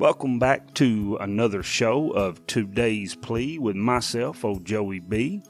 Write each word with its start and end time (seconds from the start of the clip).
Welcome 0.00 0.38
back 0.38 0.72
to 0.76 1.18
another 1.20 1.62
show 1.62 2.10
of 2.12 2.46
Today's 2.46 3.14
Plea 3.14 3.58
with 3.58 3.76
myself, 3.76 4.46
old 4.46 4.64
Joey 4.64 4.98
B. 4.98 5.42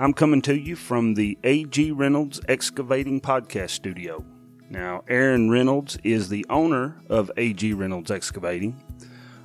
I'm 0.00 0.14
coming 0.14 0.40
to 0.42 0.58
you 0.58 0.76
from 0.76 1.12
the 1.12 1.36
A.G. 1.44 1.90
Reynolds 1.90 2.40
Excavating 2.48 3.20
Podcast 3.20 3.68
Studio. 3.68 4.24
Now, 4.70 5.04
Aaron 5.08 5.50
Reynolds 5.50 5.98
is 6.02 6.30
the 6.30 6.46
owner 6.48 6.96
of 7.10 7.30
A.G. 7.36 7.74
Reynolds 7.74 8.10
Excavating. 8.10 8.82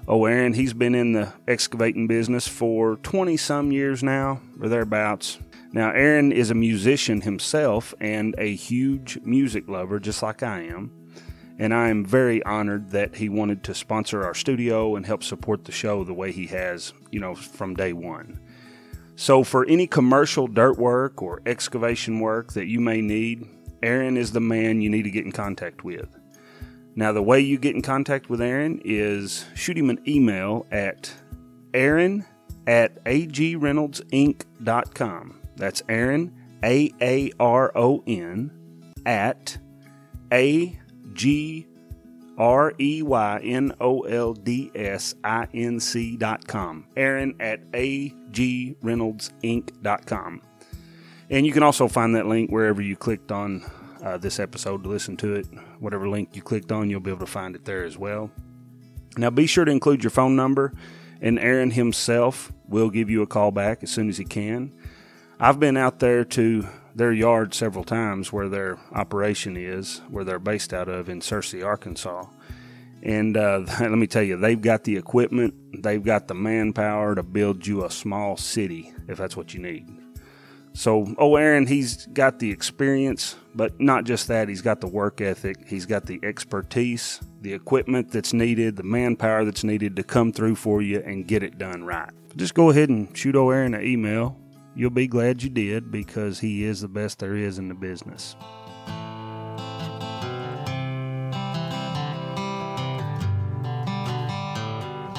Oh, 0.08 0.24
Aaron, 0.24 0.54
he's 0.54 0.74
been 0.74 0.96
in 0.96 1.12
the 1.12 1.34
excavating 1.46 2.08
business 2.08 2.48
for 2.48 2.96
20 3.04 3.36
some 3.36 3.74
years 3.74 4.02
now, 4.02 4.40
or 4.62 4.70
thereabouts. 4.70 5.40
Now, 5.74 5.92
Aaron 5.92 6.32
is 6.32 6.52
a 6.52 6.56
musician 6.56 7.20
himself 7.20 7.94
and 8.00 8.34
a 8.38 8.56
huge 8.56 9.20
music 9.26 9.68
lover, 9.68 10.00
just 10.00 10.24
like 10.24 10.42
I 10.42 10.62
am. 10.62 11.01
And 11.62 11.74
I 11.76 11.90
am 11.90 12.04
very 12.04 12.44
honored 12.44 12.90
that 12.90 13.16
he 13.16 13.30
wanted 13.30 13.64
to 13.66 13.76
sponsor 13.76 14.24
our 14.24 14.34
studio 14.34 14.96
and 14.96 15.06
help 15.06 15.22
support 15.22 15.64
the 15.64 15.72
show 15.72 16.04
the 16.04 16.12
way 16.12 16.32
he 16.32 16.48
has, 16.48 16.92
you 17.12 17.20
know, 17.20 17.36
from 17.36 17.76
day 17.76 17.94
one. 17.94 18.40
So, 19.16 19.44
for 19.44 19.64
any 19.68 19.86
commercial 19.86 20.48
dirt 20.48 20.80
work 20.80 21.22
or 21.22 21.40
excavation 21.46 22.20
work 22.20 22.54
that 22.54 22.66
you 22.66 22.80
may 22.80 23.00
need, 23.00 23.48
Aaron 23.84 24.18
is 24.18 24.32
the 24.32 24.40
man 24.40 24.82
you 24.82 24.90
need 24.90 25.04
to 25.04 25.12
get 25.12 25.24
in 25.24 25.32
contact 25.32 25.84
with. 25.84 26.10
Now, 26.96 27.12
the 27.12 27.22
way 27.22 27.40
you 27.40 27.60
get 27.60 27.76
in 27.76 27.84
contact 27.84 28.28
with 28.28 28.42
Aaron 28.42 28.82
is 28.84 29.46
shoot 29.54 29.78
him 29.78 29.92
an 29.92 30.02
email 30.08 30.66
at 30.72 31.14
aaron 31.76 32.26
at 32.66 33.04
agreynoldsinc.com. 33.04 35.40
That's 35.58 35.84
Aaron, 35.88 36.34
A 36.64 36.92
A 37.00 37.32
R 37.40 37.72
O 37.76 38.04
N, 38.08 38.50
at 39.06 39.60
A 40.34 40.81
G 41.14 41.68
R 42.38 42.74
E 42.80 43.02
Y 43.04 43.42
N 43.44 43.74
O 43.80 44.02
L 44.02 44.34
D 44.34 44.72
S 44.74 45.16
I 45.24 45.48
N 45.54 45.80
C 45.80 46.18
dot 46.18 46.48
com. 46.48 46.88
Aaron 46.96 47.36
at 47.40 47.60
A 47.74 48.14
G 48.32 48.76
Reynolds 48.82 49.32
Inc. 49.44 49.70
dot 49.82 50.06
com. 50.06 50.42
And 51.30 51.46
you 51.46 51.54
can 51.54 51.64
also 51.64 51.88
find 51.88 52.16
that 52.16 52.26
link 52.26 52.50
wherever 52.50 52.82
you 52.82 52.96
clicked 52.96 53.32
on 53.32 53.64
uh, 54.04 54.18
this 54.18 54.40
episode 54.40 54.84
to 54.84 54.90
listen 54.90 55.16
to 55.18 55.36
it. 55.36 55.48
Whatever 55.80 56.10
link 56.10 56.36
you 56.36 56.42
clicked 56.42 56.72
on, 56.72 56.90
you'll 56.90 57.00
be 57.00 57.12
able 57.12 57.26
to 57.26 57.32
find 57.32 57.56
it 57.56 57.64
there 57.64 57.84
as 57.84 57.98
well. 57.98 58.32
Now, 59.18 59.30
be 59.30 59.46
sure 59.46 59.66
to 59.66 59.72
include 59.72 60.04
your 60.04 60.12
phone 60.12 60.36
number, 60.36 60.74
and 61.22 61.38
Aaron 61.38 61.72
himself 61.72 62.52
will 62.68 62.90
give 62.90 63.10
you 63.10 63.22
a 63.22 63.28
call 63.28 63.52
back 63.52 63.84
as 63.84 63.92
soon 63.92 64.10
as 64.10 64.18
he 64.18 64.26
can. 64.26 64.74
I've 65.44 65.60
been 65.60 65.76
out 65.76 65.98
there 65.98 66.24
to 66.24 66.68
their 66.94 67.12
yard 67.12 67.56
several 67.56 67.84
times 67.84 68.32
where 68.32 68.48
their 68.48 68.78
operation 68.92 69.58
is, 69.58 70.00
where 70.08 70.24
they're 70.24 70.38
based 70.38 70.72
out 70.72 70.88
of 70.88 71.10
in 71.10 71.20
Searcy, 71.20 71.66
Arkansas. 71.66 72.26
And 73.02 73.36
uh, 73.36 73.62
let 73.80 73.90
me 73.90 74.06
tell 74.06 74.22
you, 74.22 74.38
they've 74.38 74.62
got 74.62 74.84
the 74.84 74.98
equipment, 74.98 75.82
they've 75.82 76.04
got 76.04 76.28
the 76.28 76.36
manpower 76.36 77.16
to 77.16 77.24
build 77.24 77.66
you 77.66 77.84
a 77.84 77.90
small 77.90 78.38
city 78.38 78.94
if 79.08 79.18
that's 79.18 79.36
what 79.36 79.56
you 79.56 79.62
need. 79.62 79.90
So, 80.74 81.12
oh, 81.18 81.36
Aaron, 81.38 81.66
he's 81.66 82.06
got 82.06 82.38
the 82.38 82.52
experience, 82.52 83.36
but 83.56 83.82
not 83.82 84.04
just 84.04 84.28
that, 84.28 84.48
he's 84.48 84.62
got 84.62 84.80
the 84.80 84.88
work 84.88 85.22
ethic, 85.22 85.68
he's 85.68 85.88
got 85.88 86.06
the 86.06 86.20
expertise, 86.22 87.20
the 87.42 87.54
equipment 87.54 88.12
that's 88.12 88.32
needed, 88.32 88.76
the 88.76 88.84
manpower 88.84 89.44
that's 89.44 89.64
needed 89.64 89.96
to 89.96 90.04
come 90.04 90.32
through 90.32 90.56
for 90.58 90.84
you 90.84 91.02
and 91.04 91.28
get 91.28 91.42
it 91.42 91.58
done 91.58 91.84
right. 91.84 92.12
Just 92.36 92.54
go 92.54 92.70
ahead 92.70 92.90
and 92.90 93.18
shoot 93.18 93.36
old 93.36 93.52
Aaron 93.52 93.74
an 93.74 93.84
email. 93.84 94.38
You'll 94.74 94.90
be 94.90 95.08
glad 95.08 95.44
you 95.44 95.50
did 95.50 95.92
because 95.92 96.40
he 96.40 96.64
is 96.64 96.80
the 96.80 96.88
best 96.88 97.20
there 97.20 97.36
is 97.36 97.58
in 97.58 97.68
the 97.68 97.74
business. 97.74 98.38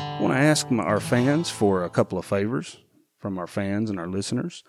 I 0.05 0.19
want 0.21 0.33
to 0.33 0.39
ask 0.39 0.71
my, 0.71 0.83
our 0.85 1.01
fans 1.01 1.51
for 1.51 1.85
a 1.85 1.91
couple 1.91 2.19
of 2.19 2.25
favors 2.25 2.79
from 3.19 3.39
our 3.39 3.47
fans 3.47 3.91
and 3.91 4.01
our 4.01 4.07
listeners. 4.07 4.65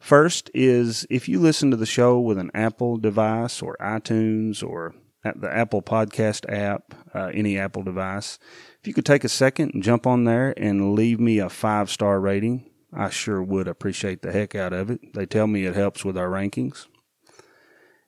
First 0.00 0.50
is 0.54 1.06
if 1.08 1.28
you 1.28 1.38
listen 1.38 1.70
to 1.70 1.76
the 1.76 1.86
show 1.86 2.18
with 2.18 2.38
an 2.38 2.50
Apple 2.52 2.96
device 2.96 3.62
or 3.62 3.76
iTunes 3.80 4.62
or 4.62 4.94
at 5.24 5.40
the 5.40 5.52
Apple 5.52 5.82
Podcast 5.82 6.50
app, 6.52 6.94
uh, 7.14 7.30
any 7.32 7.58
Apple 7.58 7.82
device, 7.82 8.38
if 8.80 8.88
you 8.88 8.94
could 8.94 9.06
take 9.06 9.24
a 9.24 9.28
second 9.28 9.72
and 9.74 9.82
jump 9.82 10.06
on 10.06 10.24
there 10.24 10.52
and 10.56 10.94
leave 10.94 11.20
me 11.20 11.38
a 11.38 11.48
five 11.48 11.90
star 11.90 12.20
rating, 12.20 12.68
I 12.96 13.10
sure 13.10 13.42
would 13.42 13.68
appreciate 13.68 14.22
the 14.22 14.32
heck 14.32 14.54
out 14.54 14.72
of 14.72 14.90
it. 14.90 15.12
They 15.14 15.26
tell 15.26 15.46
me 15.46 15.66
it 15.66 15.76
helps 15.76 16.04
with 16.04 16.16
our 16.16 16.28
rankings. 16.28 16.86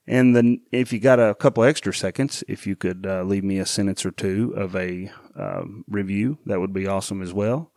And 0.06 0.34
then, 0.34 0.62
if 0.72 0.90
you 0.90 0.98
got 0.98 1.20
a 1.20 1.34
couple 1.34 1.62
extra 1.62 1.92
seconds, 1.92 2.42
if 2.48 2.66
you 2.66 2.74
could 2.74 3.04
uh, 3.06 3.24
leave 3.24 3.44
me 3.44 3.58
a 3.58 3.66
sentence 3.66 4.06
or 4.06 4.10
two 4.10 4.54
of 4.56 4.74
a 4.74 5.10
uh, 5.36 5.64
review, 5.86 6.38
that 6.46 6.60
would 6.60 6.72
be 6.72 6.86
awesome 6.86 7.20
as 7.20 7.34
well. 7.34 7.70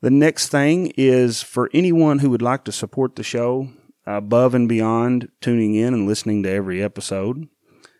The 0.00 0.10
next 0.10 0.48
thing 0.48 0.92
is 0.96 1.42
for 1.42 1.68
anyone 1.74 2.20
who 2.20 2.30
would 2.30 2.42
like 2.42 2.64
to 2.64 2.72
support 2.72 3.16
the 3.16 3.24
show 3.24 3.68
above 4.06 4.54
and 4.54 4.68
beyond 4.68 5.28
tuning 5.40 5.74
in 5.74 5.94
and 5.94 6.06
listening 6.06 6.44
to 6.44 6.50
every 6.50 6.80
episode, 6.80 7.48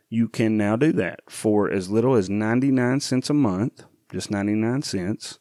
you 0.08 0.28
can 0.28 0.56
now 0.56 0.76
do 0.76 0.92
that 0.92 1.20
for 1.28 1.68
as 1.68 1.90
little 1.90 2.14
as 2.14 2.30
99 2.30 3.00
cents 3.00 3.30
a 3.30 3.34
month, 3.34 3.84
just 4.12 4.30
99 4.30 4.82
cents. 4.82 5.40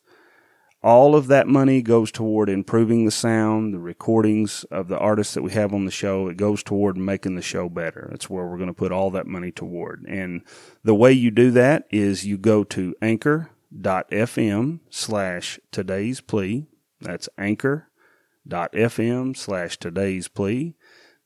All 0.84 1.16
of 1.16 1.28
that 1.28 1.48
money 1.48 1.84
goes 1.84 2.12
toward 2.12 2.50
improving 2.50 3.06
the 3.06 3.12
sound, 3.12 3.72
the 3.72 3.80
recordings 3.80 4.64
of 4.72 4.88
the 4.88 4.98
artists 4.98 5.36
that 5.36 5.44
we 5.44 5.52
have 5.52 5.76
on 5.76 5.86
the 5.86 5.92
show. 5.92 6.28
It 6.28 6.38
goes 6.38 6.64
toward 6.64 6.98
making 6.98 7.36
the 7.36 7.44
show 7.44 7.70
better. 7.70 8.08
That's 8.10 8.32
where 8.32 8.48
we're 8.48 8.58
going 8.58 8.68
to 8.68 8.74
put 8.74 8.92
all 8.92 9.12
that 9.12 9.28
money 9.28 9.52
toward. 9.52 10.04
And 10.08 10.42
the 10.84 10.96
way 10.96 11.12
you 11.12 11.30
do 11.30 11.52
that 11.52 11.86
is 11.92 12.26
you 12.26 12.40
go 12.40 12.64
to 12.64 12.96
anchor.fm 13.00 14.80
slash 14.90 15.60
today's 15.72 16.20
plea. 16.20 16.66
That's 17.00 17.30
anchor.fm 17.38 19.38
slash 19.38 19.78
today's 19.78 20.28
plea. 20.28 20.76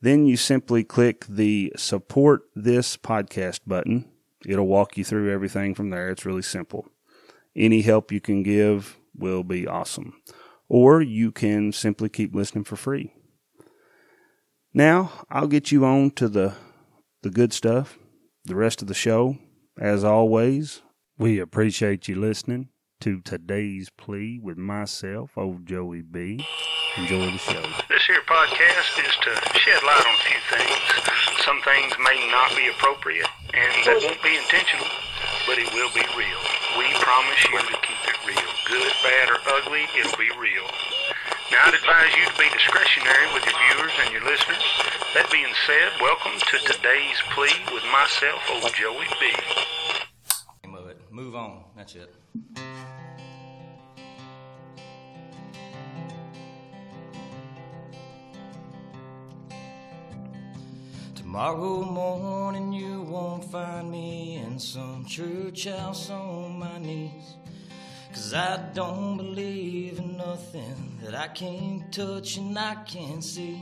Then 0.02 0.26
you 0.26 0.36
simply 0.36 0.84
click 0.84 1.26
the 1.30 1.72
support 1.78 2.42
this 2.54 2.98
podcast 2.98 3.62
button. 3.66 4.04
It'll 4.46 4.68
walk 4.68 4.98
you 4.98 5.06
through 5.06 5.32
everything 5.32 5.74
from 5.74 5.92
there. 5.92 6.10
It's 6.10 6.26
really 6.26 6.42
simple. 6.42 6.90
Any 7.56 7.84
help 7.84 8.12
you 8.12 8.20
can 8.20 8.44
give 8.44 9.00
will 9.18 9.44
be 9.44 9.68
awesome. 9.68 10.14
Or 10.68 11.02
you 11.02 11.32
can 11.32 11.72
simply 11.72 12.10
keep 12.10 12.34
listening 12.34 12.64
for 12.64 12.76
free. 12.76 13.14
Now, 14.74 15.12
I'll 15.30 15.48
get 15.48 15.72
you 15.72 15.86
on 15.86 16.12
to 16.12 16.28
the, 16.28 16.54
the 17.22 17.30
good 17.30 17.54
stuff, 17.54 17.98
the 18.44 18.56
rest 18.56 18.82
of 18.82 18.88
the 18.88 18.94
show. 18.94 19.38
As 19.80 20.04
always, 20.04 20.82
we 21.18 21.40
appreciate 21.40 22.08
you 22.08 22.16
listening 22.16 22.70
to 23.02 23.22
today's 23.22 23.90
plea 23.90 24.40
with 24.42 24.58
myself, 24.58 25.38
old 25.38 25.66
Joey 25.66 26.02
B. 26.02 26.46
Enjoy 26.98 27.26
the 27.26 27.38
show. 27.38 27.62
This 27.90 28.06
here 28.06 28.22
podcast 28.28 29.06
is 29.06 29.16
to 29.22 29.60
shed 29.60 29.84
light 29.84 30.04
on 30.08 30.16
a 30.16 30.24
few 30.24 30.40
things. 30.50 31.44
Some 31.44 31.62
things 31.62 31.94
may 32.00 32.28
not 32.32 32.56
be 32.56 32.68
appropriate, 32.68 33.28
and 33.54 33.86
that 33.86 34.00
won't 34.02 34.24
be 34.24 34.36
intentional, 34.36 34.88
but 35.46 35.58
it 35.60 35.72
will 35.74 35.92
be 35.94 36.04
real. 36.18 36.40
We 36.80 36.88
promise 37.00 37.44
you 37.46 37.60
to 37.60 37.78
keep 37.84 38.02
it 38.08 38.18
real. 38.26 38.55
Good, 38.66 38.94
bad, 39.04 39.30
or 39.30 39.38
ugly, 39.48 39.86
it'll 39.96 40.18
be 40.18 40.32
real. 40.40 40.66
Now, 41.52 41.66
I'd 41.66 41.76
advise 41.76 42.16
you 42.18 42.26
to 42.26 42.38
be 42.38 42.50
discretionary 42.50 43.32
with 43.32 43.46
your 43.46 43.54
viewers 43.54 43.92
and 44.02 44.12
your 44.12 44.24
listeners. 44.24 44.64
That 45.14 45.30
being 45.32 45.54
said, 45.68 45.92
welcome 46.02 46.32
to 46.40 46.58
today's 46.74 47.22
plea 47.30 47.54
with 47.72 47.84
myself, 47.92 48.42
old 48.50 48.74
Joey 48.74 49.06
B. 49.20 49.32
Of 50.76 50.88
it. 50.90 51.00
Move 51.12 51.36
on. 51.36 51.64
That's 51.78 51.96
it. 51.96 52.14
Tomorrow 61.14 61.84
morning 61.84 62.74
you 62.74 63.04
won't 63.04 63.46
find 63.52 63.92
me 63.92 64.38
in 64.38 64.58
some 64.58 65.06
church 65.06 65.66
house 65.66 66.10
on 66.10 66.58
my 66.60 66.80
knees. 66.80 67.36
Cause 68.16 68.34
I 68.34 68.56
don't 68.74 69.18
believe 69.18 70.00
in 70.00 70.16
nothing 70.16 71.00
that 71.04 71.14
I 71.14 71.28
can't 71.28 71.92
touch 71.92 72.38
and 72.38 72.58
I 72.58 72.76
can't 72.86 73.22
see. 73.22 73.62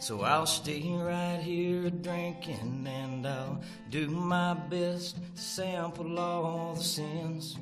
So 0.00 0.22
I'll 0.22 0.44
stay 0.44 0.82
right 0.92 1.38
here 1.40 1.88
drinking 1.88 2.84
and 2.84 3.24
I'll 3.24 3.62
do 3.90 4.08
my 4.08 4.54
best 4.54 5.18
to 5.36 5.40
sample 5.40 6.18
all 6.18 6.74
the 6.74 6.82
sins. 6.82 7.56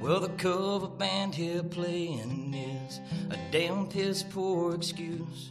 Well, 0.00 0.20
the 0.20 0.28
cover 0.38 0.86
band 0.86 1.34
here 1.34 1.64
playing 1.64 2.54
is 2.54 3.00
a 3.30 3.36
damn 3.50 3.88
piss 3.88 4.22
poor 4.22 4.76
excuse. 4.76 5.50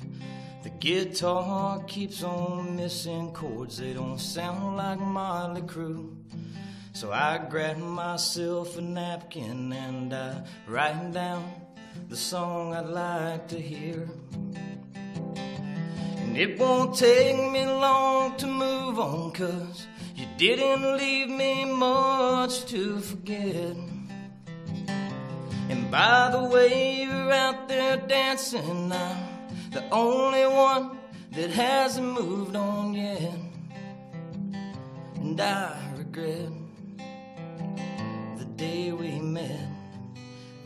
The 0.65 0.71
guitar 0.71 1.83
keeps 1.83 2.23
on 2.23 2.75
missing 2.75 3.31
chords, 3.33 3.77
they 3.77 3.93
don't 3.93 4.17
sound 4.17 4.77
like 4.77 4.99
Motley 4.99 5.61
Crue. 5.61 6.15
So 6.91 7.11
I 7.11 7.37
grab 7.37 7.77
myself 7.77 8.75
a 8.75 8.81
napkin 8.81 9.71
and 9.71 10.11
I 10.11 10.41
write 10.67 11.11
down 11.13 11.53
the 12.09 12.17
song 12.17 12.73
I'd 12.73 12.87
like 12.87 13.47
to 13.49 13.61
hear. 13.61 14.09
And 16.17 16.35
it 16.35 16.57
won't 16.57 16.97
take 16.97 17.37
me 17.51 17.67
long 17.67 18.35
to 18.37 18.47
move 18.47 18.97
on, 18.97 19.33
cause 19.33 19.85
you 20.15 20.25
didn't 20.39 20.97
leave 20.97 21.29
me 21.29 21.65
much 21.65 22.65
to 22.71 23.01
forget. 23.01 23.77
And 25.69 25.91
by 25.91 26.29
the 26.31 26.41
way 26.41 27.03
you're 27.03 27.31
out 27.31 27.67
there 27.67 27.97
dancing, 27.97 28.91
I'm 28.91 29.34
the 29.75 29.83
only 29.91 30.47
one 30.47 30.97
that 31.33 31.49
hasn't 31.49 32.07
moved 32.07 32.55
on 32.55 32.93
yet. 32.93 33.33
And 35.15 35.41
I 35.41 35.77
regret 35.97 36.49
the 38.37 38.45
day 38.55 38.93
we 38.93 39.19
met 39.19 39.67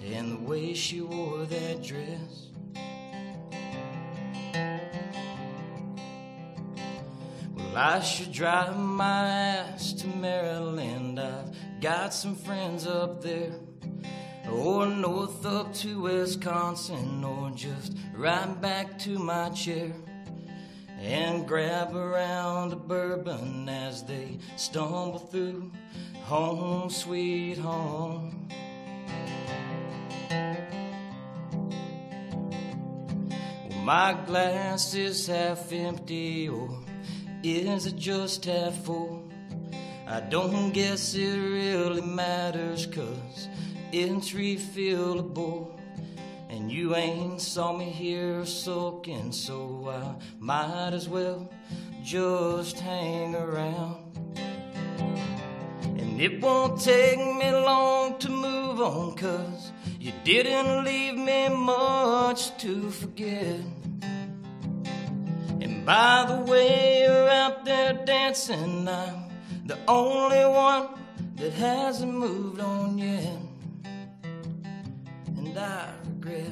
and 0.06 0.34
the 0.34 0.42
way 0.48 0.76
she 0.76 1.02
wore 1.02 1.46
that 1.46 1.82
dress. 1.82 2.50
Well, 7.56 7.76
I 7.76 8.00
should 8.02 8.32
drive 8.32 8.78
my 8.78 9.28
ass 9.28 9.92
to 9.94 10.08
Maryland. 10.08 11.20
I've 11.20 11.82
got 11.82 12.14
some 12.14 12.36
friends 12.36 12.86
up 12.86 13.24
there. 13.24 13.54
Or 14.52 14.88
north 14.88 15.46
up 15.46 15.74
to 15.76 16.02
Wisconsin, 16.02 17.24
or 17.24 17.52
just 17.52 17.96
right 18.14 18.62
back 18.62 18.98
to 19.00 19.18
my 19.20 19.50
chair 19.50 19.94
and 21.02 21.48
grab 21.48 21.96
around 21.96 22.74
a 22.74 22.76
bourbon 22.76 23.70
as 23.70 24.04
they 24.04 24.38
stumble 24.58 25.20
through 25.20 25.72
home, 26.24 26.90
sweet 26.90 27.58
home. 27.58 28.50
Well, 33.70 33.80
my 33.84 34.18
glass 34.26 34.94
is 34.94 35.26
half 35.28 35.72
empty, 35.72 36.50
or 36.50 36.70
is 37.44 37.86
it 37.86 37.96
just 37.96 38.46
half 38.46 38.76
full? 38.84 39.24
I 40.06 40.20
don't 40.20 40.72
guess 40.72 41.16
it 41.16 41.38
really 41.38 42.02
matters, 42.02 42.86
cause 42.88 43.48
refillable. 43.92 45.80
And 46.50 46.72
you 46.72 46.96
ain't 46.96 47.42
saw 47.42 47.76
me 47.76 47.86
here 47.86 48.46
sulking, 48.46 49.32
so 49.32 49.90
I 49.90 50.16
might 50.40 50.94
as 50.94 51.08
well 51.08 51.50
just 52.04 52.80
hang 52.80 53.36
around. 53.36 53.98
And 55.84 56.20
it 56.20 56.42
won't 56.42 56.82
take 56.82 57.20
me 57.20 57.52
long 57.52 58.18
to 58.20 58.30
move 58.30 58.82
on, 58.82 59.16
cause 59.16 59.72
you 60.00 60.12
didn't 60.24 60.86
leave 60.86 61.16
me 61.16 61.50
much 61.50 62.58
to 62.58 62.90
forget. 62.90 63.60
And 65.62 65.86
by 65.86 66.26
the 66.28 66.52
way 66.52 67.02
you're 67.02 67.30
out 67.30 67.64
there 67.64 67.94
dancing, 68.06 68.88
I'm 68.88 69.30
the 69.66 69.78
only 69.88 70.46
one 70.46 70.88
that 71.36 71.54
hasn't 71.54 72.14
moved 72.14 72.60
on 72.60 72.98
yet. 72.98 73.49
And 75.50 75.58
I 75.58 75.94
regret 76.06 76.52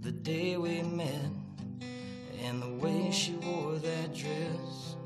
the 0.00 0.10
day 0.10 0.56
we 0.56 0.82
met 0.82 1.30
and 2.42 2.60
the 2.60 2.74
way 2.84 3.12
she 3.12 3.34
wore 3.34 3.76
that 3.76 4.12
dress. 4.12 4.96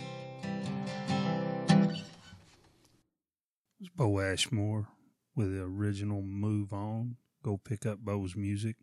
It's 3.81 3.91
Bo 3.95 4.19
Ashmore 4.19 4.89
with 5.37 5.53
the 5.53 5.63
original 5.63 6.23
Move 6.23 6.73
On. 6.73 7.17
Go 7.43 7.59
pick 7.59 7.85
up 7.85 7.99
Bo's 7.99 8.35
music. 8.35 8.77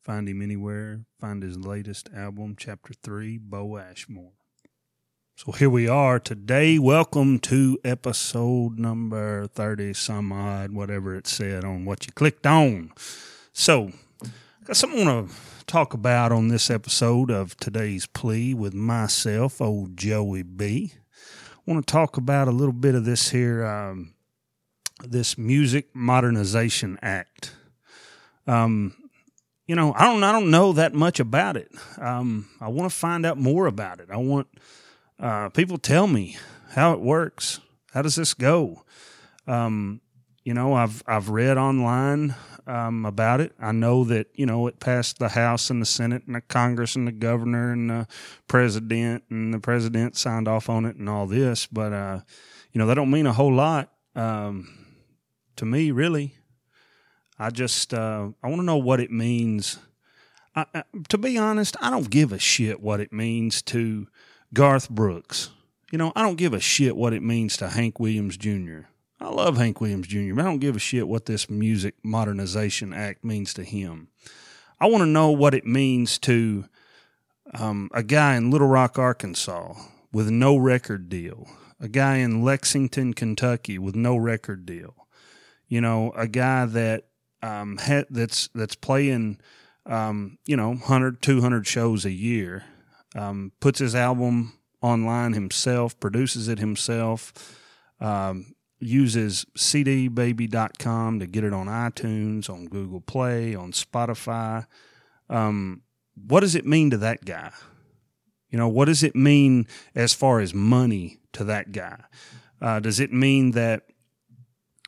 Find 0.00 0.28
him 0.28 0.40
anywhere. 0.40 1.06
Find 1.18 1.42
his 1.42 1.58
latest 1.58 2.08
album, 2.14 2.54
Chapter 2.56 2.94
3, 3.02 3.38
Bo 3.38 3.78
Ashmore. 3.78 4.39
So 5.42 5.52
here 5.52 5.70
we 5.70 5.88
are 5.88 6.18
today. 6.18 6.78
Welcome 6.78 7.38
to 7.38 7.78
episode 7.82 8.78
number 8.78 9.46
30, 9.46 9.94
some 9.94 10.32
odd, 10.32 10.72
whatever 10.72 11.16
it 11.16 11.26
said 11.26 11.64
on 11.64 11.86
what 11.86 12.06
you 12.06 12.12
clicked 12.12 12.46
on. 12.46 12.92
So, 13.54 13.90
I 14.22 14.28
got 14.66 14.76
something 14.76 15.08
I 15.08 15.14
want 15.14 15.30
to 15.30 15.36
talk 15.64 15.94
about 15.94 16.30
on 16.30 16.48
this 16.48 16.68
episode 16.68 17.30
of 17.30 17.56
today's 17.56 18.04
plea 18.04 18.52
with 18.52 18.74
myself, 18.74 19.62
old 19.62 19.96
Joey 19.96 20.42
B. 20.42 20.92
I 21.56 21.72
want 21.72 21.86
to 21.86 21.90
talk 21.90 22.18
about 22.18 22.46
a 22.46 22.52
little 22.52 22.74
bit 22.74 22.94
of 22.94 23.06
this 23.06 23.30
here, 23.30 23.64
um, 23.64 24.12
this 25.02 25.38
Music 25.38 25.88
Modernization 25.94 26.98
Act. 27.00 27.54
Um, 28.46 28.94
you 29.66 29.74
know, 29.74 29.94
I 29.94 30.04
don't, 30.04 30.22
I 30.22 30.32
don't 30.32 30.50
know 30.50 30.74
that 30.74 30.92
much 30.92 31.18
about 31.18 31.56
it. 31.56 31.72
Um, 31.96 32.50
I 32.60 32.68
want 32.68 32.92
to 32.92 32.94
find 32.94 33.24
out 33.24 33.38
more 33.38 33.66
about 33.66 34.00
it. 34.00 34.08
I 34.10 34.18
want 34.18 34.46
uh, 35.20 35.48
people 35.50 35.78
tell 35.78 36.06
me 36.06 36.38
how 36.70 36.92
it 36.92 37.00
works. 37.00 37.60
How 37.92 38.02
does 38.02 38.16
this 38.16 38.34
go? 38.34 38.84
Um, 39.46 40.00
you 40.44 40.54
know, 40.54 40.72
I've 40.72 41.02
I've 41.06 41.28
read 41.28 41.58
online 41.58 42.34
um, 42.66 43.04
about 43.04 43.40
it. 43.40 43.52
I 43.60 43.72
know 43.72 44.04
that 44.04 44.28
you 44.34 44.46
know 44.46 44.66
it 44.66 44.80
passed 44.80 45.18
the 45.18 45.28
House 45.28 45.70
and 45.70 45.82
the 45.82 45.86
Senate 45.86 46.22
and 46.26 46.34
the 46.34 46.40
Congress 46.40 46.96
and 46.96 47.06
the 47.06 47.12
governor 47.12 47.72
and 47.72 47.90
the 47.90 48.06
president 48.48 49.24
and 49.28 49.52
the 49.52 49.60
president 49.60 50.16
signed 50.16 50.48
off 50.48 50.68
on 50.70 50.86
it 50.86 50.96
and 50.96 51.08
all 51.08 51.26
this. 51.26 51.66
But 51.66 51.92
uh, 51.92 52.20
you 52.72 52.78
know 52.78 52.86
that 52.86 52.94
don't 52.94 53.10
mean 53.10 53.26
a 53.26 53.32
whole 53.32 53.52
lot 53.52 53.92
um, 54.14 54.68
to 55.56 55.66
me, 55.66 55.90
really. 55.90 56.34
I 57.38 57.50
just 57.50 57.92
uh, 57.92 58.28
I 58.42 58.48
want 58.48 58.60
to 58.60 58.66
know 58.66 58.78
what 58.78 59.00
it 59.00 59.10
means. 59.10 59.78
I, 60.54 60.66
I, 60.74 60.84
to 61.08 61.18
be 61.18 61.36
honest, 61.38 61.76
I 61.80 61.90
don't 61.90 62.10
give 62.10 62.32
a 62.32 62.38
shit 62.38 62.80
what 62.80 63.00
it 63.00 63.12
means 63.12 63.62
to 63.62 64.08
Garth 64.52 64.90
Brooks. 64.90 65.50
You 65.92 65.98
know, 65.98 66.12
I 66.16 66.22
don't 66.22 66.36
give 66.36 66.54
a 66.54 66.60
shit 66.60 66.96
what 66.96 67.12
it 67.12 67.22
means 67.22 67.56
to 67.58 67.68
Hank 67.68 68.00
Williams 68.00 68.36
Jr. 68.36 68.82
I 69.20 69.28
love 69.28 69.56
Hank 69.56 69.80
Williams 69.80 70.08
Jr., 70.08 70.34
but 70.34 70.42
I 70.42 70.48
don't 70.48 70.58
give 70.58 70.76
a 70.76 70.80
shit 70.80 71.06
what 71.06 71.26
this 71.26 71.50
Music 71.50 71.94
Modernization 72.02 72.92
Act 72.92 73.24
means 73.24 73.52
to 73.54 73.64
him. 73.64 74.08
I 74.80 74.86
want 74.86 75.02
to 75.02 75.06
know 75.06 75.30
what 75.30 75.54
it 75.54 75.66
means 75.66 76.18
to 76.20 76.64
um, 77.52 77.90
a 77.92 78.02
guy 78.02 78.36
in 78.36 78.50
Little 78.50 78.68
Rock, 78.68 78.98
Arkansas 78.98 79.74
with 80.12 80.30
no 80.30 80.56
record 80.56 81.08
deal, 81.08 81.46
a 81.78 81.88
guy 81.88 82.16
in 82.16 82.42
Lexington, 82.42 83.14
Kentucky 83.14 83.78
with 83.78 83.94
no 83.94 84.16
record 84.16 84.64
deal. 84.64 84.94
You 85.68 85.80
know, 85.80 86.12
a 86.16 86.26
guy 86.26 86.64
that 86.66 87.04
um, 87.42 87.78
ha- 87.78 88.06
that's 88.10 88.48
that's 88.54 88.74
playing, 88.74 89.38
um, 89.86 90.38
you 90.46 90.56
know, 90.56 90.70
100, 90.70 91.22
200 91.22 91.66
shows 91.66 92.04
a 92.04 92.10
year 92.10 92.64
um, 93.14 93.52
puts 93.60 93.78
his 93.78 93.94
album 93.94 94.52
online 94.82 95.32
himself, 95.32 95.98
produces 96.00 96.48
it 96.48 96.58
himself, 96.58 97.32
um, 98.00 98.54
uses 98.78 99.44
cdbaby.com 99.58 101.20
to 101.20 101.26
get 101.26 101.44
it 101.44 101.52
on 101.52 101.66
iTunes, 101.66 102.48
on 102.48 102.66
Google 102.66 103.00
Play, 103.00 103.54
on 103.54 103.72
Spotify. 103.72 104.66
Um, 105.28 105.82
what 106.14 106.40
does 106.40 106.54
it 106.54 106.66
mean 106.66 106.90
to 106.90 106.96
that 106.98 107.24
guy? 107.24 107.52
You 108.50 108.58
know, 108.58 108.68
what 108.68 108.86
does 108.86 109.02
it 109.02 109.14
mean 109.14 109.66
as 109.94 110.12
far 110.12 110.40
as 110.40 110.54
money 110.54 111.18
to 111.32 111.44
that 111.44 111.72
guy? 111.72 112.02
Uh, 112.60 112.80
does 112.80 113.00
it 113.00 113.12
mean 113.12 113.52
that, 113.52 113.84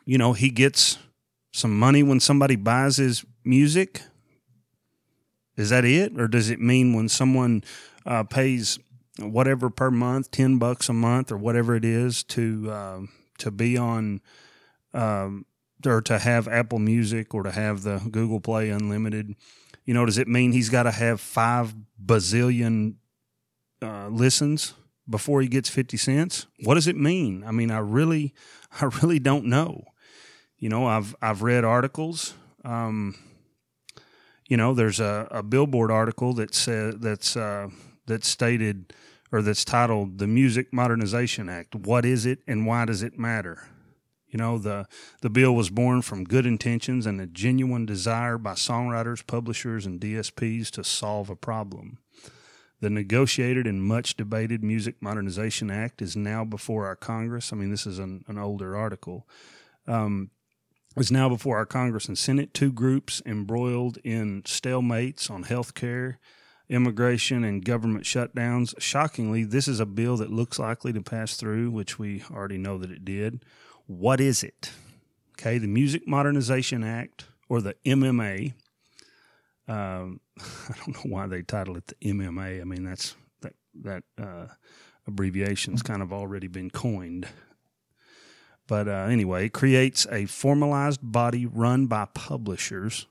you 0.04 0.18
know, 0.18 0.32
he 0.32 0.50
gets 0.50 0.98
some 1.52 1.78
money 1.78 2.02
when 2.02 2.18
somebody 2.18 2.56
buys 2.56 2.96
his 2.96 3.24
music? 3.44 4.02
Is 5.56 5.70
that 5.70 5.84
it? 5.84 6.18
Or 6.18 6.28
does 6.28 6.50
it 6.50 6.60
mean 6.60 6.94
when 6.94 7.08
someone 7.08 7.62
uh, 8.06 8.24
pays 8.24 8.78
whatever 9.18 9.70
per 9.70 9.90
month, 9.90 10.30
ten 10.30 10.58
bucks 10.58 10.88
a 10.88 10.92
month 10.92 11.30
or 11.30 11.36
whatever 11.36 11.74
it 11.74 11.84
is 11.84 12.22
to 12.24 12.70
uh, 12.70 13.00
to 13.38 13.50
be 13.50 13.76
on 13.76 14.20
um, 14.94 15.46
or 15.84 16.00
to 16.02 16.18
have 16.18 16.48
Apple 16.48 16.78
Music 16.78 17.34
or 17.34 17.42
to 17.42 17.50
have 17.50 17.82
the 17.82 17.98
Google 18.10 18.40
Play 18.40 18.70
Unlimited. 18.70 19.34
You 19.84 19.94
know, 19.94 20.06
does 20.06 20.18
it 20.18 20.28
mean 20.28 20.52
he's 20.52 20.68
got 20.68 20.84
to 20.84 20.92
have 20.92 21.20
five 21.20 21.74
bazillion 22.02 22.94
uh, 23.82 24.08
listens 24.08 24.74
before 25.08 25.42
he 25.42 25.48
gets 25.48 25.68
fifty 25.68 25.96
cents? 25.96 26.46
What 26.64 26.74
does 26.74 26.86
it 26.86 26.96
mean? 26.96 27.44
I 27.46 27.50
mean, 27.50 27.70
I 27.70 27.78
really, 27.78 28.32
I 28.80 28.86
really 29.02 29.18
don't 29.18 29.46
know. 29.46 29.84
You 30.58 30.68
know, 30.68 30.86
I've 30.86 31.14
I've 31.20 31.42
read 31.42 31.64
articles. 31.64 32.34
Um, 32.64 33.16
you 34.52 34.58
know, 34.58 34.74
there's 34.74 35.00
a, 35.00 35.26
a 35.30 35.42
Billboard 35.42 35.90
article 35.90 36.34
that 36.34 36.54
says 36.54 36.96
that's 36.98 37.38
uh, 37.38 37.70
that 38.04 38.22
stated 38.22 38.92
or 39.32 39.40
that's 39.40 39.64
titled 39.64 40.18
the 40.18 40.26
Music 40.26 40.74
Modernization 40.74 41.48
Act. 41.48 41.74
What 41.74 42.04
is 42.04 42.26
it 42.26 42.40
and 42.46 42.66
why 42.66 42.84
does 42.84 43.02
it 43.02 43.18
matter? 43.18 43.66
You 44.28 44.38
know, 44.38 44.58
the, 44.58 44.86
the 45.22 45.30
bill 45.30 45.54
was 45.54 45.70
born 45.70 46.02
from 46.02 46.24
good 46.24 46.44
intentions 46.44 47.06
and 47.06 47.18
a 47.18 47.26
genuine 47.26 47.86
desire 47.86 48.36
by 48.36 48.52
songwriters, 48.52 49.26
publishers, 49.26 49.86
and 49.86 49.98
DSPs 49.98 50.68
to 50.72 50.84
solve 50.84 51.30
a 51.30 51.36
problem. 51.36 51.96
The 52.80 52.90
negotiated 52.90 53.66
and 53.66 53.82
much 53.82 54.18
debated 54.18 54.62
Music 54.62 54.96
Modernization 55.00 55.70
Act 55.70 56.02
is 56.02 56.14
now 56.14 56.44
before 56.44 56.84
our 56.84 56.96
Congress. 56.96 57.54
I 57.54 57.56
mean, 57.56 57.70
this 57.70 57.86
is 57.86 57.98
an, 57.98 58.22
an 58.28 58.36
older 58.36 58.76
article. 58.76 59.26
Um, 59.86 60.30
is 60.96 61.10
now 61.10 61.28
before 61.28 61.56
our 61.56 61.66
Congress 61.66 62.06
and 62.06 62.18
Senate, 62.18 62.52
two 62.54 62.72
groups 62.72 63.22
embroiled 63.24 63.98
in 64.04 64.42
stalemates 64.42 65.30
on 65.30 65.44
health 65.44 65.74
care 65.74 66.18
immigration 66.72 67.44
and 67.44 67.64
government 67.64 68.04
shutdowns. 68.04 68.74
Shockingly, 68.80 69.44
this 69.44 69.68
is 69.68 69.78
a 69.78 69.86
bill 69.86 70.16
that 70.16 70.32
looks 70.32 70.58
likely 70.58 70.92
to 70.94 71.02
pass 71.02 71.36
through, 71.36 71.70
which 71.70 71.98
we 71.98 72.24
already 72.30 72.58
know 72.58 72.78
that 72.78 72.90
it 72.90 73.04
did. 73.04 73.44
What 73.86 74.20
is 74.20 74.42
it? 74.42 74.72
Okay, 75.32 75.58
the 75.58 75.68
Music 75.68 76.08
Modernization 76.08 76.82
Act, 76.82 77.26
or 77.48 77.60
the 77.60 77.74
MMA. 77.84 78.54
Um, 79.68 80.20
I 80.40 80.74
don't 80.78 80.94
know 80.94 81.10
why 81.10 81.26
they 81.26 81.42
title 81.42 81.76
it 81.76 81.86
the 81.88 81.94
MMA. 81.96 82.60
I 82.60 82.64
mean, 82.64 82.84
that's 82.84 83.14
that 83.42 83.54
that 83.82 84.04
uh, 84.18 84.46
abbreviation's 85.06 85.82
kind 85.82 86.02
of 86.02 86.12
already 86.12 86.48
been 86.48 86.70
coined. 86.70 87.28
But 88.66 88.88
uh, 88.88 89.06
anyway, 89.10 89.46
it 89.46 89.52
creates 89.52 90.06
a 90.10 90.26
formalized 90.26 91.00
body 91.02 91.46
run 91.46 91.86
by 91.86 92.06
publishers. 92.14 93.06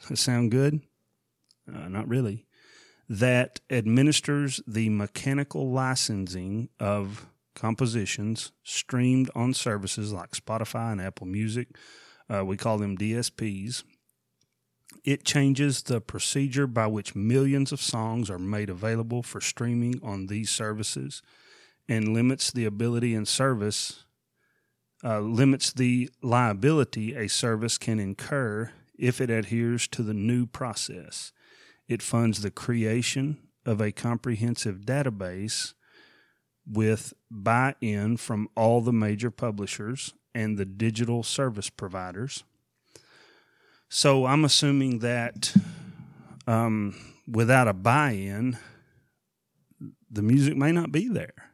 Does 0.00 0.08
that 0.08 0.16
sound 0.18 0.50
good? 0.50 0.80
Uh, 1.72 1.88
not 1.88 2.08
really. 2.08 2.46
That 3.08 3.60
administers 3.70 4.60
the 4.66 4.88
mechanical 4.88 5.70
licensing 5.70 6.68
of 6.80 7.26
compositions 7.54 8.52
streamed 8.62 9.30
on 9.34 9.54
services 9.54 10.12
like 10.12 10.32
Spotify 10.32 10.92
and 10.92 11.00
Apple 11.00 11.26
Music. 11.26 11.68
Uh, 12.28 12.44
we 12.44 12.56
call 12.56 12.78
them 12.78 12.98
DSPs. 12.98 13.84
It 15.04 15.24
changes 15.24 15.82
the 15.82 16.00
procedure 16.00 16.66
by 16.66 16.88
which 16.88 17.14
millions 17.14 17.70
of 17.70 17.80
songs 17.80 18.28
are 18.28 18.38
made 18.38 18.68
available 18.68 19.22
for 19.22 19.40
streaming 19.40 20.00
on 20.02 20.26
these 20.26 20.50
services 20.50 21.22
and 21.88 22.12
limits 22.12 22.50
the 22.50 22.64
ability 22.64 23.14
and 23.14 23.26
service, 23.26 24.04
uh, 25.06 25.20
limits 25.20 25.72
the 25.72 26.10
liability 26.20 27.14
a 27.14 27.28
service 27.28 27.78
can 27.78 28.00
incur 28.00 28.72
if 28.98 29.20
it 29.20 29.30
adheres 29.30 29.86
to 29.86 30.02
the 30.02 30.14
new 30.14 30.46
process. 30.46 31.32
It 31.86 32.02
funds 32.02 32.42
the 32.42 32.50
creation 32.50 33.38
of 33.64 33.80
a 33.80 33.92
comprehensive 33.92 34.80
database 34.80 35.74
with 36.66 37.12
buy 37.30 37.76
in 37.80 38.16
from 38.16 38.48
all 38.56 38.80
the 38.80 38.92
major 38.92 39.30
publishers 39.30 40.12
and 40.34 40.58
the 40.58 40.64
digital 40.64 41.22
service 41.22 41.70
providers. 41.70 42.42
So 43.88 44.26
I'm 44.26 44.44
assuming 44.44 44.98
that 44.98 45.54
um, 46.48 46.96
without 47.28 47.68
a 47.68 47.72
buy 47.72 48.10
in, 48.10 48.58
the 50.10 50.22
music 50.22 50.56
may 50.56 50.72
not 50.72 50.90
be 50.90 51.06
there. 51.06 51.45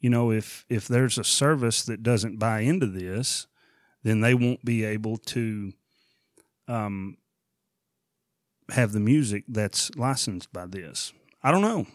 You 0.00 0.10
know, 0.10 0.30
if 0.30 0.64
if 0.68 0.86
there's 0.86 1.18
a 1.18 1.24
service 1.24 1.82
that 1.84 2.02
doesn't 2.02 2.38
buy 2.38 2.60
into 2.60 2.86
this, 2.86 3.46
then 4.02 4.20
they 4.20 4.34
won't 4.34 4.64
be 4.64 4.84
able 4.84 5.16
to 5.16 5.72
um, 6.68 7.16
have 8.70 8.92
the 8.92 9.00
music 9.00 9.44
that's 9.48 9.94
licensed 9.96 10.52
by 10.52 10.66
this. 10.66 11.12
I 11.42 11.50
don't 11.50 11.62
know. 11.62 11.86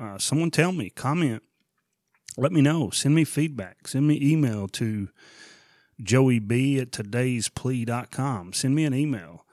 Uh, 0.00 0.18
someone 0.18 0.50
tell 0.50 0.72
me, 0.72 0.90
comment, 0.90 1.42
let 2.36 2.52
me 2.52 2.60
know, 2.60 2.90
send 2.90 3.14
me 3.14 3.24
feedback, 3.24 3.86
send 3.86 4.08
me 4.08 4.18
email 4.20 4.66
to 4.68 5.08
joey 6.02 6.38
b 6.38 6.80
at 6.80 6.90
today'splea.com. 6.90 8.52
Send 8.52 8.74
me 8.74 8.84
an 8.84 8.94
email. 8.94 9.44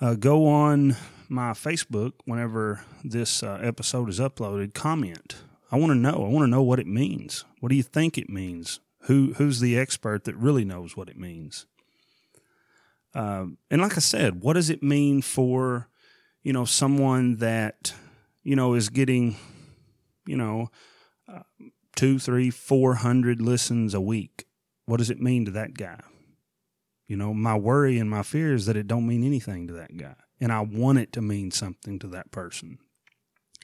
Uh, 0.00 0.14
go 0.14 0.46
on 0.46 0.96
my 1.28 1.52
Facebook 1.52 2.12
whenever 2.24 2.84
this 3.04 3.42
uh, 3.42 3.58
episode 3.62 4.08
is 4.08 4.20
uploaded. 4.20 4.74
Comment. 4.74 5.36
I 5.70 5.76
want 5.76 5.90
to 5.90 5.96
know. 5.96 6.24
I 6.24 6.28
want 6.28 6.44
to 6.44 6.50
know 6.50 6.62
what 6.62 6.78
it 6.78 6.86
means. 6.86 7.44
What 7.60 7.70
do 7.70 7.74
you 7.74 7.82
think 7.82 8.16
it 8.16 8.28
means? 8.28 8.80
Who 9.02 9.34
who's 9.34 9.60
the 9.60 9.78
expert 9.78 10.24
that 10.24 10.36
really 10.36 10.64
knows 10.64 10.96
what 10.96 11.08
it 11.08 11.18
means? 11.18 11.66
Uh, 13.14 13.46
and 13.70 13.80
like 13.80 13.96
I 13.96 14.00
said, 14.00 14.42
what 14.42 14.54
does 14.54 14.70
it 14.70 14.82
mean 14.82 15.22
for 15.22 15.88
you 16.42 16.52
know 16.52 16.64
someone 16.64 17.36
that 17.36 17.94
you 18.42 18.54
know 18.54 18.74
is 18.74 18.88
getting 18.88 19.36
you 20.26 20.36
know 20.36 20.70
uh, 21.28 21.42
two, 21.96 22.18
three, 22.18 22.50
four 22.50 22.94
hundred 22.94 23.40
listens 23.40 23.94
a 23.94 24.00
week? 24.00 24.46
What 24.86 24.98
does 24.98 25.10
it 25.10 25.20
mean 25.20 25.44
to 25.46 25.50
that 25.52 25.74
guy? 25.74 26.00
You 27.08 27.16
know, 27.16 27.32
my 27.32 27.56
worry 27.56 27.98
and 27.98 28.10
my 28.10 28.22
fear 28.22 28.52
is 28.52 28.66
that 28.66 28.76
it 28.76 28.88
don't 28.88 29.06
mean 29.06 29.24
anything 29.24 29.66
to 29.68 29.72
that 29.74 29.96
guy, 29.96 30.16
and 30.40 30.52
I 30.52 30.60
want 30.60 30.98
it 30.98 31.12
to 31.14 31.22
mean 31.22 31.50
something 31.50 31.98
to 32.00 32.08
that 32.08 32.30
person. 32.30 32.78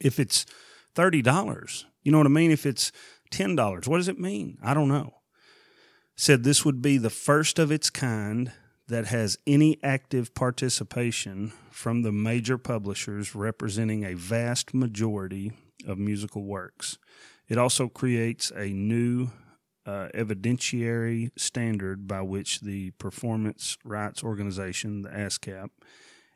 If 0.00 0.18
it's 0.18 0.46
thirty 0.94 1.22
dollars, 1.22 1.86
you 2.02 2.12
know 2.12 2.18
what 2.18 2.26
I 2.26 2.30
mean. 2.30 2.50
If 2.50 2.66
it's 2.66 2.92
ten 3.30 3.56
dollars, 3.56 3.88
what 3.88 3.98
does 3.98 4.08
it 4.08 4.18
mean? 4.18 4.58
I 4.62 4.74
don't 4.74 4.88
know 4.88 5.14
said 6.16 6.44
this 6.44 6.64
would 6.64 6.82
be 6.82 6.98
the 6.98 7.10
first 7.10 7.58
of 7.58 7.72
its 7.72 7.90
kind 7.90 8.52
that 8.88 9.06
has 9.06 9.38
any 9.46 9.78
active 9.82 10.34
participation 10.34 11.52
from 11.70 12.02
the 12.02 12.12
major 12.12 12.58
publishers 12.58 13.34
representing 13.34 14.04
a 14.04 14.14
vast 14.14 14.74
majority 14.74 15.52
of 15.86 15.98
musical 15.98 16.44
works. 16.44 16.98
It 17.48 17.58
also 17.58 17.88
creates 17.88 18.50
a 18.50 18.66
new 18.66 19.30
uh, 19.86 20.08
evidentiary 20.14 21.30
standard 21.36 22.06
by 22.06 22.22
which 22.22 22.60
the 22.60 22.90
Performance 22.92 23.76
Rights 23.84 24.22
Organization, 24.22 25.02
the 25.02 25.08
ASCAP, 25.08 25.70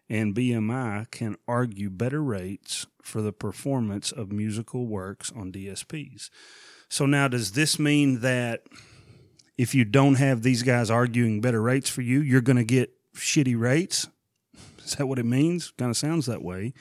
and 0.09 0.35
BMI 0.35 1.11
can 1.11 1.37
argue 1.49 1.91
better 1.91 2.23
rates 2.23 2.87
for 3.03 3.23
the 3.23 3.33
performance 3.33 4.13
of 4.13 4.33
musical 4.33 4.87
works 4.87 5.33
on 5.35 5.53
DSPs. 5.53 6.31
So, 6.89 7.07
now 7.07 7.29
does 7.29 7.53
this 7.53 7.79
mean 7.79 8.21
that 8.21 8.63
if 9.59 9.75
you 9.75 9.85
don't 9.85 10.17
have 10.17 10.43
these 10.43 10.63
guys 10.63 10.91
arguing 10.91 11.41
better 11.41 11.63
rates 11.63 11.89
for 11.89 12.03
you, 12.03 12.21
you're 12.21 12.41
going 12.41 12.57
to 12.57 12.65
get 12.65 12.93
shitty 13.15 13.59
rates. 13.59 14.09
Is 14.85 14.93
that 14.97 15.07
what 15.07 15.19
it 15.19 15.27
means? 15.27 15.73
Kind 15.77 15.91
of 15.91 15.97
sounds 15.97 16.27
that 16.27 16.43
way. 16.43 16.75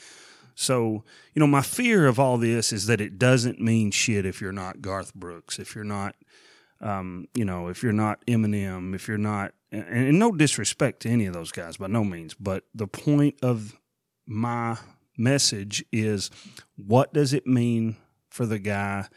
So, 0.56 1.04
you 1.34 1.40
know, 1.40 1.48
my 1.48 1.62
fear 1.62 2.08
of 2.08 2.20
all 2.20 2.38
this 2.38 2.72
is 2.72 2.88
that 2.88 3.02
it 3.02 3.20
doesn't 3.20 3.60
mean 3.60 3.92
shit 3.92 4.26
if 4.26 4.40
you're 4.40 4.54
not 4.54 4.82
Garth 4.82 5.14
Brooks, 5.14 5.60
if 5.60 5.76
you're 5.76 5.84
not, 5.84 6.16
um, 6.82 7.28
you 7.34 7.44
know, 7.44 7.68
if 7.68 7.84
you're 7.84 7.92
not 7.92 8.26
Eminem, 8.26 8.96
if 8.96 9.08
you're 9.08 9.18
not, 9.18 9.54
and, 9.76 10.08
and 10.08 10.20
no 10.20 10.32
disrespect 10.32 11.02
to 11.02 11.10
any 11.10 11.26
of 11.26 11.34
those 11.34 11.52
guys 11.52 11.78
by 11.78 11.88
no 11.88 12.04
means, 12.04 12.34
but 12.34 12.64
the 12.74 12.88
point 12.88 13.36
of 13.42 13.76
my 14.28 14.78
message 15.18 15.84
is 15.92 16.32
what 16.76 17.14
does 17.14 17.34
it 17.34 17.46
mean 17.46 17.98
for 18.30 18.46
the 18.46 18.60
guy 18.60 19.08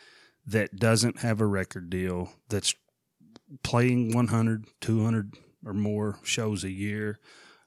that 0.47 0.77
doesn't 0.77 1.21
have 1.21 1.41
a 1.41 1.47
record 1.47 1.91
deal, 1.91 2.33
that's 2.49 2.75
playing 3.63 4.13
100, 4.13 4.67
200 4.81 5.35
or 5.65 5.75
more 5.75 6.19
shows 6.23 6.65
a 6.65 6.71
year, 6.71 7.19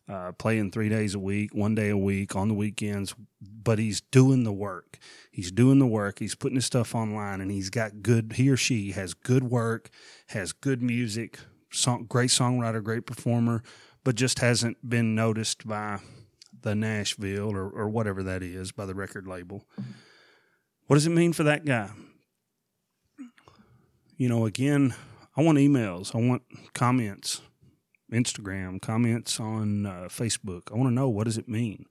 uh, 0.09 0.31
playing 0.33 0.71
three 0.71 0.89
days 0.89 1.13
a 1.13 1.19
week, 1.19 1.53
one 1.53 1.75
day 1.75 1.89
a 1.89 1.97
week 1.97 2.35
on 2.35 2.47
the 2.47 2.53
weekends, 2.53 3.13
but 3.41 3.79
he's 3.79 4.01
doing 4.01 4.43
the 4.43 4.51
work. 4.51 4.97
He's 5.31 5.51
doing 5.51 5.79
the 5.79 5.87
work. 5.87 6.19
He's 6.19 6.35
putting 6.35 6.55
his 6.55 6.65
stuff 6.65 6.95
online 6.95 7.41
and 7.41 7.51
he's 7.51 7.69
got 7.69 8.01
good, 8.01 8.33
he 8.35 8.49
or 8.49 8.57
she 8.57 8.91
has 8.91 9.13
good 9.13 9.43
work, 9.43 9.89
has 10.27 10.53
good 10.53 10.81
music, 10.81 11.39
song, 11.71 12.05
great 12.07 12.29
songwriter, 12.29 12.83
great 12.83 13.05
performer, 13.05 13.63
but 14.03 14.15
just 14.15 14.39
hasn't 14.39 14.77
been 14.87 15.15
noticed 15.15 15.67
by 15.67 15.99
the 16.61 16.75
Nashville 16.75 17.51
or, 17.51 17.69
or 17.69 17.89
whatever 17.89 18.23
that 18.23 18.43
is, 18.43 18.71
by 18.71 18.85
the 18.85 18.95
record 18.95 19.27
label. 19.27 19.63
What 20.87 20.95
does 20.95 21.07
it 21.07 21.11
mean 21.11 21.33
for 21.33 21.43
that 21.43 21.65
guy? 21.65 21.89
You 24.17 24.29
know, 24.29 24.45
again, 24.45 24.93
I 25.35 25.41
want 25.41 25.57
emails. 25.57 26.13
I 26.13 26.19
want 26.19 26.43
comments, 26.73 27.41
Instagram 28.11 28.81
comments 28.81 29.39
on 29.39 29.85
uh, 29.85 30.07
Facebook. 30.09 30.71
I 30.71 30.75
want 30.75 30.89
to 30.89 30.93
know 30.93 31.09
what 31.09 31.23
does 31.23 31.37
it 31.37 31.47
mean 31.47 31.85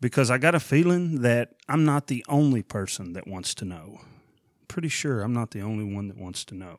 because 0.00 0.30
I 0.30 0.38
got 0.38 0.54
a 0.54 0.60
feeling 0.60 1.22
that 1.22 1.54
I'm 1.68 1.84
not 1.84 2.08
the 2.08 2.24
only 2.28 2.62
person 2.62 3.12
that 3.12 3.26
wants 3.26 3.54
to 3.56 3.64
know. 3.64 4.00
Pretty 4.68 4.88
sure 4.88 5.20
I'm 5.22 5.32
not 5.32 5.50
the 5.50 5.60
only 5.60 5.84
one 5.84 6.08
that 6.08 6.16
wants 6.16 6.44
to 6.46 6.54
know. 6.54 6.78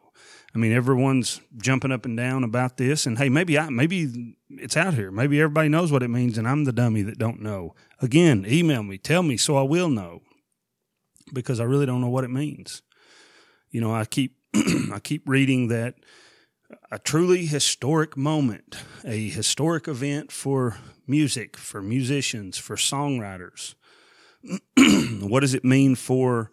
I 0.53 0.57
mean, 0.57 0.71
everyone's 0.71 1.41
jumping 1.57 1.91
up 1.91 2.05
and 2.05 2.17
down 2.17 2.43
about 2.43 2.77
this, 2.77 3.05
and 3.05 3.17
hey, 3.17 3.29
maybe 3.29 3.57
I 3.57 3.69
maybe 3.69 4.35
it's 4.49 4.77
out 4.77 4.93
here. 4.93 5.11
Maybe 5.11 5.39
everybody 5.39 5.69
knows 5.69 5.91
what 5.91 6.03
it 6.03 6.09
means, 6.09 6.37
and 6.37 6.47
I'm 6.47 6.63
the 6.63 6.71
dummy 6.71 7.01
that 7.03 7.17
don't 7.17 7.41
know. 7.41 7.75
Again, 8.01 8.45
email 8.47 8.83
me, 8.83 8.97
tell 8.97 9.23
me, 9.23 9.37
so 9.37 9.57
I 9.57 9.63
will 9.63 9.89
know, 9.89 10.21
because 11.33 11.59
I 11.59 11.63
really 11.63 11.85
don't 11.85 12.01
know 12.01 12.09
what 12.09 12.23
it 12.23 12.31
means. 12.31 12.81
You 13.69 13.81
know, 13.81 13.93
I 13.93 14.05
keep 14.05 14.37
I 14.55 14.99
keep 15.01 15.27
reading 15.27 15.67
that 15.67 15.95
a 16.91 16.99
truly 16.99 17.45
historic 17.45 18.17
moment, 18.17 18.77
a 19.03 19.29
historic 19.29 19.87
event 19.87 20.31
for 20.31 20.77
music, 21.07 21.57
for 21.57 21.81
musicians, 21.81 22.57
for 22.57 22.75
songwriters. 22.75 23.75
what 25.21 25.39
does 25.39 25.53
it 25.53 25.65
mean 25.65 25.95
for 25.95 26.51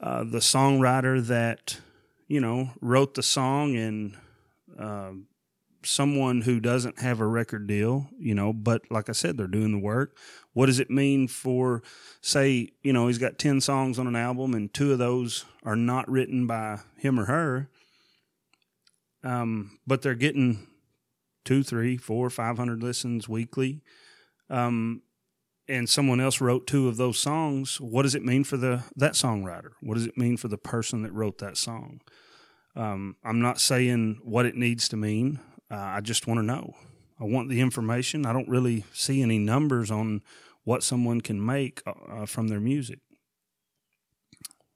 uh, 0.00 0.24
the 0.24 0.38
songwriter 0.38 1.24
that, 1.26 1.78
you 2.26 2.40
know, 2.40 2.70
wrote 2.80 3.14
the 3.14 3.22
song 3.22 3.76
and 3.76 4.16
uh, 4.78 5.10
someone 5.82 6.42
who 6.42 6.60
doesn't 6.60 7.00
have 7.00 7.20
a 7.20 7.26
record 7.26 7.66
deal, 7.66 8.08
you 8.18 8.34
know, 8.34 8.52
but 8.52 8.82
like 8.90 9.08
I 9.08 9.12
said, 9.12 9.36
they're 9.36 9.46
doing 9.46 9.72
the 9.72 9.78
work. 9.78 10.16
What 10.52 10.66
does 10.66 10.80
it 10.80 10.90
mean 10.90 11.28
for, 11.28 11.82
say, 12.20 12.70
you 12.82 12.92
know, 12.92 13.06
he's 13.06 13.18
got 13.18 13.38
10 13.38 13.60
songs 13.60 13.98
on 13.98 14.06
an 14.06 14.16
album 14.16 14.54
and 14.54 14.72
two 14.72 14.92
of 14.92 14.98
those 14.98 15.44
are 15.64 15.76
not 15.76 16.08
written 16.08 16.46
by 16.46 16.80
him 16.96 17.18
or 17.18 17.24
her, 17.26 17.68
um, 19.24 19.78
but 19.86 20.02
they're 20.02 20.14
getting 20.14 20.66
two, 21.44 21.62
three, 21.62 21.96
four, 21.96 22.28
five 22.28 22.58
hundred 22.58 22.82
listens 22.82 23.28
weekly. 23.28 23.82
Um, 24.50 25.02
and 25.68 25.88
someone 25.88 26.20
else 26.20 26.40
wrote 26.40 26.66
two 26.66 26.88
of 26.88 26.96
those 26.96 27.18
songs, 27.18 27.80
what 27.80 28.02
does 28.02 28.14
it 28.14 28.24
mean 28.24 28.44
for 28.44 28.56
the 28.56 28.84
that 28.96 29.12
songwriter? 29.12 29.72
What 29.80 29.94
does 29.94 30.06
it 30.06 30.16
mean 30.16 30.36
for 30.36 30.48
the 30.48 30.58
person 30.58 31.02
that 31.02 31.12
wrote 31.12 31.38
that 31.38 31.56
song? 31.56 32.00
Um, 32.74 33.16
I'm 33.24 33.40
not 33.40 33.60
saying 33.60 34.20
what 34.22 34.46
it 34.46 34.54
needs 34.54 34.88
to 34.88 34.96
mean. 34.96 35.40
Uh, 35.70 35.76
I 35.76 36.00
just 36.00 36.26
want 36.26 36.38
to 36.38 36.44
know. 36.44 36.74
I 37.20 37.24
want 37.24 37.48
the 37.48 37.60
information. 37.60 38.24
I 38.24 38.32
don't 38.32 38.48
really 38.48 38.84
see 38.92 39.22
any 39.22 39.38
numbers 39.38 39.90
on 39.90 40.22
what 40.64 40.82
someone 40.82 41.20
can 41.20 41.44
make 41.44 41.82
uh, 41.86 42.26
from 42.26 42.48
their 42.48 42.60
music. 42.60 43.00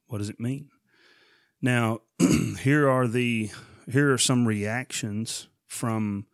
What 0.08 0.18
does 0.18 0.28
it 0.28 0.40
mean? 0.40 0.68
Now, 1.60 2.00
here 2.60 2.88
are 2.88 3.06
the 3.06 3.50
here 3.90 4.12
are 4.12 4.18
some 4.18 4.46
reactions 4.46 5.48
from 5.66 6.26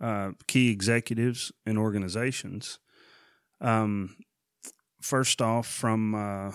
uh, 0.00 0.32
key 0.46 0.70
executives 0.70 1.52
and 1.64 1.78
organizations. 1.78 2.78
Um, 3.60 4.16
first 5.00 5.40
off, 5.40 5.66
from 5.66 6.14
uh, 6.14 6.52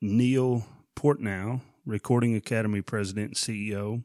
Neil 0.00 0.64
Portnow, 0.96 1.60
Recording 1.84 2.34
Academy 2.34 2.80
President 2.80 3.28
and 3.28 3.36
CEO. 3.36 4.04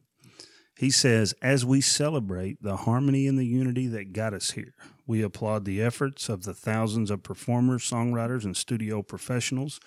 He 0.76 0.92
says, 0.92 1.34
as 1.42 1.66
we 1.66 1.82
celebrate 1.82 2.62
the 2.62 2.78
harmony 2.78 3.28
and 3.28 3.38
the 3.38 3.46
unity 3.46 3.88
that 3.88 4.14
got 4.14 4.34
us 4.34 4.52
here, 4.52 4.74
we 5.08 5.24
applaud 5.24 5.66
the 5.66 5.82
efforts 5.82 6.30
of 6.30 6.44
the 6.44 6.54
thousands 6.54 7.10
of 7.10 7.24
performers, 7.24 7.90
songwriters, 7.90 8.46
and 8.46 8.56
studio 8.56 9.02
professionals 9.02 9.80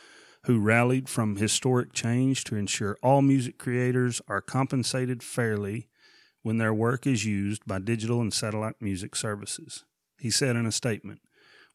who 0.45 0.59
rallied 0.59 1.09
from 1.09 1.37
historic 1.37 1.93
change 1.93 2.45
to 2.45 2.57
ensure 2.57 2.97
all 3.03 3.23
music 3.23 3.59
creators 3.59 4.21
are 4.27 4.41
compensated 4.41 5.23
fairly 5.23 5.89
when 6.43 6.59
their 6.59 6.73
work 6.73 7.07
is 7.07 7.25
used 7.25 7.65
by 7.67 7.79
digital 7.79 8.21
and 8.21 8.33
satellite 8.33 8.77
music 8.81 9.15
services. 9.15 9.85
He 10.19 10.31
said 10.31 10.57
in 10.57 10.67
a 10.67 10.73
statement, 10.73 11.21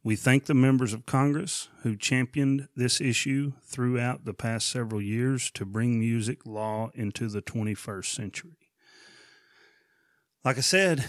we 0.06 0.16
thank 0.16 0.46
the 0.46 0.54
members 0.54 0.94
of 0.94 1.08
Congress 1.08 1.68
who 1.82 1.96
championed 1.96 2.68
this 2.76 3.02
issue 3.02 3.54
throughout 3.64 4.24
the 4.24 4.36
past 4.36 4.70
several 4.70 5.02
years 5.02 5.50
to 5.50 5.66
bring 5.66 6.00
music 6.00 6.46
law 6.46 6.92
into 6.94 7.28
the 7.28 7.42
21st 7.42 8.06
century. 8.06 8.60
Like 10.44 10.60
I 10.60 10.62
said, 10.62 11.04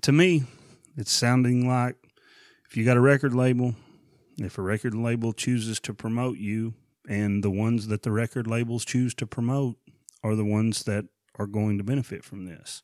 to 0.00 0.12
me, 0.12 0.44
it's 0.96 1.12
sounding 1.12 1.68
like 1.68 1.96
if 2.70 2.74
you 2.74 2.86
got 2.86 2.96
a 2.96 3.02
record 3.02 3.34
label, 3.34 3.74
if 4.38 4.56
a 4.56 4.62
record 4.62 4.94
label 4.94 5.34
chooses 5.34 5.78
to 5.80 5.92
promote 5.92 6.38
you, 6.38 6.72
and 7.06 7.44
the 7.44 7.50
ones 7.50 7.88
that 7.88 8.02
the 8.02 8.12
record 8.12 8.46
labels 8.46 8.86
choose 8.86 9.12
to 9.16 9.26
promote 9.26 9.76
are 10.24 10.34
the 10.34 10.44
ones 10.44 10.84
that 10.84 11.04
are 11.38 11.46
going 11.46 11.76
to 11.76 11.84
benefit 11.84 12.24
from 12.24 12.46
this. 12.46 12.82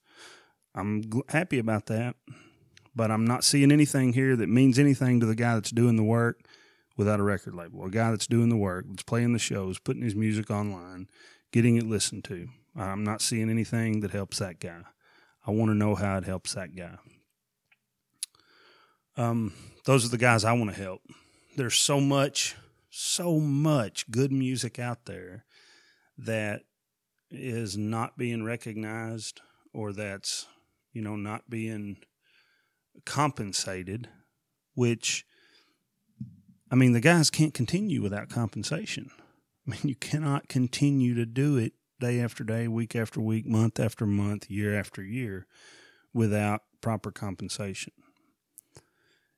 I'm 0.75 1.11
happy 1.31 1.59
about 1.59 1.87
that 1.87 2.17
but 2.97 3.11
I'm 3.11 3.27
not 3.27 3.45
seeing 3.45 3.71
anything 3.71 4.15
here 4.15 4.35
that 4.37 4.49
means 4.49 4.79
anything 4.79 5.21
to 5.21 5.27
the 5.27 5.35
guy 5.35 5.55
that's 5.55 5.71
doing 5.71 5.97
the 5.97 6.03
work 6.03 6.41
without 6.97 7.21
a 7.21 7.23
record 7.23 7.55
label. 7.55 7.85
A 7.85 7.91
guy 7.91 8.11
that's 8.11 8.27
doing 8.27 8.49
the 8.49 8.57
work, 8.57 8.87
that's 8.89 9.03
playing 9.03 9.35
the 9.35 9.39
shows, 9.39 9.79
putting 9.79 10.03
his 10.03 10.15
music 10.15 10.51
online, 10.51 11.09
getting 11.53 11.77
it 11.77 11.87
listened 11.87 12.25
to. 12.25 12.49
I'm 12.75 13.05
not 13.05 13.21
seeing 13.21 13.51
anything 13.51 14.01
that 14.01 14.11
helps 14.13 14.39
that 14.39 14.61
guy. 14.61 14.81
I 15.47 15.51
want 15.51 15.71
to 15.71 15.75
know 15.75 15.95
how 15.95 16.17
it 16.17 16.25
helps 16.25 16.55
that 16.55 16.75
guy. 16.75 16.97
Um, 19.17 19.53
those 19.85 20.05
are 20.05 20.09
the 20.09 20.19
guys 20.19 20.45
I 20.45 20.53
want 20.53 20.75
to 20.75 20.83
help. 20.83 21.03
There's 21.57 21.77
so 21.77 22.01
much, 22.01 22.57
so 22.91 23.39
much 23.39 24.11
good 24.11 24.33
music 24.33 24.79
out 24.79 25.05
there 25.05 25.45
that 26.19 26.63
is 27.31 27.77
not 27.77 28.17
being 28.17 28.45
recognized 28.45 29.41
or 29.73 29.93
that's, 29.93 30.47
you 30.93 31.03
know, 31.03 31.17
not 31.17 31.49
being 31.49 31.99
compensated, 33.05 34.09
which, 34.75 35.27
I 36.71 36.75
mean, 36.75 36.93
the 36.93 37.01
guys 37.01 37.31
can't 37.31 37.55
continue 37.55 38.03
without 38.03 38.29
compensation. 38.29 39.11
I 39.67 39.71
mean, 39.71 39.81
you 39.85 39.95
cannot 39.95 40.49
continue 40.49 41.15
to 41.15 41.27
do 41.27 41.57
it 41.57 41.73
day 41.99 42.21
after 42.21 42.45
day, 42.45 42.69
week 42.69 42.95
after 42.95 43.21
week, 43.21 43.47
month 43.47 43.81
after 43.81 44.07
month, 44.07 44.51
year 44.51 44.79
after 44.79 45.03
year 45.03 45.47
without 46.13 46.63
proper 46.81 47.11
compensation. 47.11 47.93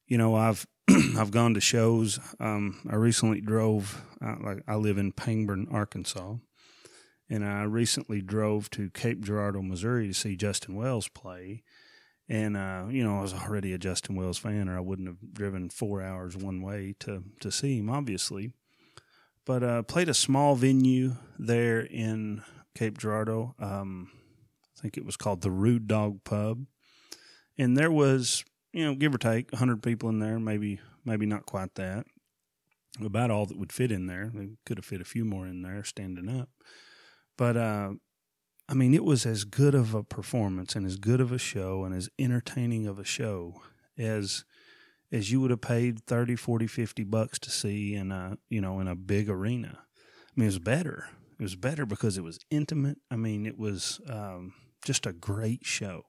You 0.07 0.19
know, 0.19 0.35
I've 0.35 0.67
I've 1.17 1.31
gone 1.31 1.55
to 1.55 1.61
shows. 1.61 2.19
Um, 2.41 2.81
I 2.89 2.97
recently 2.97 3.41
drove. 3.41 4.03
Uh, 4.25 4.37
like 4.43 4.63
I 4.67 4.77
live 4.77 4.99
in 4.99 5.13
Pangburn, 5.13 5.73
Arkansas, 5.73 6.37
and 7.29 7.45
I 7.45 7.63
recently 7.63 8.23
drove 8.23 8.71
to 8.71 8.91
Cape 8.91 9.21
Girardeau, 9.21 9.63
Missouri, 9.63 10.09
to 10.09 10.15
see 10.15 10.37
Justin 10.37 10.75
Wells 10.75 11.09
play. 11.09 11.63
And 12.29 12.57
uh, 12.57 12.87
you 12.91 13.03
know, 13.03 13.19
I 13.19 13.23
was 13.23 13.33
already 13.33 13.73
a 13.73 13.79
Justin 13.79 14.15
Wells 14.15 14.39
fan, 14.39 14.69
or 14.69 14.77
I 14.77 14.81
wouldn't 14.81 15.09
have 15.09 15.33
driven 15.33 15.71
four 15.71 16.03
hours 16.03 16.37
one 16.37 16.61
way 16.61 16.95
to 17.01 17.25
to 17.41 17.51
see 17.51 17.79
him, 17.79 17.89
obviously. 17.89 18.53
But 19.47 19.63
uh, 19.63 19.83
played 19.83 20.11
a 20.11 20.15
small 20.15 20.55
venue 20.55 21.17
there 21.39 21.81
in 21.81 22.43
Cape 22.75 22.99
Girardeau. 22.99 23.55
Um, 23.59 24.11
I 24.77 24.83
think 24.83 24.99
it 24.99 25.07
was 25.07 25.17
called 25.17 25.41
the 25.41 25.51
Rude 25.51 25.89
Dog 25.89 26.23
Pub, 26.23 26.67
and 27.57 27.77
there 27.77 27.91
was 27.91 28.45
you 28.73 28.85
know 28.85 28.95
give 28.95 29.15
or 29.15 29.19
take 29.19 29.55
hundred 29.55 29.83
people 29.83 30.11
in 30.11 30.19
there, 30.19 30.39
maybe 30.39 30.81
maybe 31.07 31.25
not 31.25 31.47
quite 31.47 31.75
that. 31.77 32.07
About 33.03 33.31
all 33.31 33.47
that 33.47 33.59
would 33.59 33.73
fit 33.73 33.93
in 33.93 34.07
there. 34.07 34.31
They 34.35 34.49
could 34.67 34.77
have 34.77 34.85
fit 34.85 35.01
a 35.01 35.05
few 35.05 35.25
more 35.25 35.47
in 35.47 35.63
there 35.63 35.83
standing 35.85 36.29
up, 36.29 36.51
but 37.39 37.57
uh, 37.57 37.93
I 38.69 38.75
mean, 38.75 38.93
it 38.93 39.05
was 39.05 39.25
as 39.25 39.45
good 39.45 39.75
of 39.75 39.95
a 39.95 40.03
performance 40.03 40.77
and 40.77 40.85
as 40.85 40.97
good 40.97 41.21
of 41.21 41.33
a 41.33 41.39
show 41.39 41.85
and 41.85 41.95
as 41.95 42.11
entertaining 42.19 42.87
of 42.87 42.99
a 42.99 43.05
show 43.05 43.63
as 43.97 44.45
as 45.11 45.33
you 45.33 45.41
would 45.41 45.51
have 45.51 45.63
paid 45.63 46.05
30, 46.05 46.37
40, 46.37 46.67
50 46.67 47.05
bucks 47.05 47.39
to 47.39 47.51
see 47.51 47.95
in 47.95 48.13
a, 48.13 48.37
you 48.51 48.61
know, 48.61 48.79
in 48.79 48.87
a 48.87 48.95
big 48.95 49.31
arena. 49.31 49.79
I 49.79 50.33
mean, 50.37 50.45
it 50.45 50.49
was 50.49 50.59
better. 50.59 51.09
It 51.39 51.43
was 51.43 51.57
better 51.57 51.87
because 51.87 52.19
it 52.19 52.25
was 52.25 52.39
intimate. 52.51 52.99
I 53.11 53.17
mean, 53.17 53.47
it 53.47 53.59
was 53.59 54.01
um, 54.07 54.53
just 54.85 55.07
a 55.07 55.15
great 55.15 55.65
show. 55.65 56.05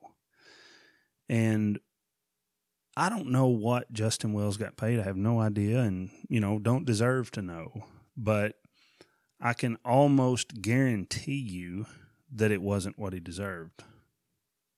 And 1.29 1.79
I 2.97 3.07
don't 3.07 3.27
know 3.27 3.47
what 3.47 3.93
Justin 3.93 4.33
Wells 4.33 4.57
got 4.57 4.75
paid. 4.75 4.99
I 4.99 5.03
have 5.03 5.15
no 5.15 5.39
idea 5.39 5.79
and, 5.79 6.09
you 6.27 6.41
know, 6.41 6.59
don't 6.59 6.85
deserve 6.85 7.31
to 7.31 7.41
know. 7.41 7.85
But 8.17 8.55
I 9.39 9.53
can 9.53 9.77
almost 9.85 10.61
guarantee 10.61 11.39
you 11.39 11.85
that 12.33 12.51
it 12.51 12.61
wasn't 12.61 12.99
what 12.99 13.13
he 13.13 13.19
deserved, 13.19 13.83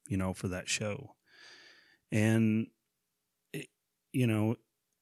you 0.07 0.17
know, 0.17 0.33
for 0.33 0.47
that 0.47 0.69
show. 0.69 1.15
And, 2.11 2.67
it, 3.53 3.67
you 4.11 4.27
know, 4.27 4.55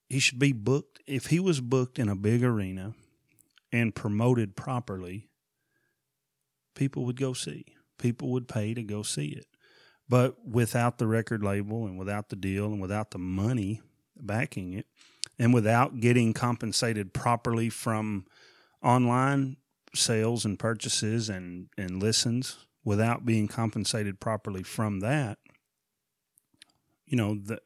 he 0.09 0.19
should 0.19 0.39
be 0.39 0.53
booked. 0.53 0.99
If 1.07 1.27
he 1.27 1.39
was 1.39 1.61
booked 1.61 1.99
in 1.99 2.09
a 2.09 2.15
big 2.15 2.43
arena 2.43 2.93
and 3.71 3.95
promoted 3.95 4.55
properly, 4.55 5.29
people 6.75 7.05
would 7.05 7.19
go 7.19 7.33
see. 7.33 7.65
People 7.97 8.29
would 8.31 8.47
pay 8.47 8.73
to 8.73 8.83
go 8.83 9.03
see 9.03 9.27
it. 9.27 9.45
But 10.07 10.47
without 10.47 10.97
the 10.97 11.05
record 11.05 11.43
label 11.43 11.85
and 11.85 11.99
without 11.99 12.29
the 12.29 12.35
deal 12.35 12.65
and 12.65 12.81
without 12.81 13.11
the 13.11 13.19
money 13.19 13.81
backing 14.19 14.73
it, 14.73 14.87
and 15.37 15.53
without 15.53 15.99
getting 15.99 16.33
compensated 16.33 17.13
properly 17.13 17.69
from 17.69 18.25
online 18.83 19.55
sales 19.95 20.45
and 20.45 20.59
purchases 20.59 21.29
and, 21.29 21.67
and 21.77 22.01
listens 22.01 22.65
without 22.83 23.25
being 23.25 23.47
compensated 23.47 24.19
properly 24.19 24.63
from 24.63 24.99
that, 25.01 25.37
you 27.05 27.17
know, 27.17 27.35
the, 27.35 27.59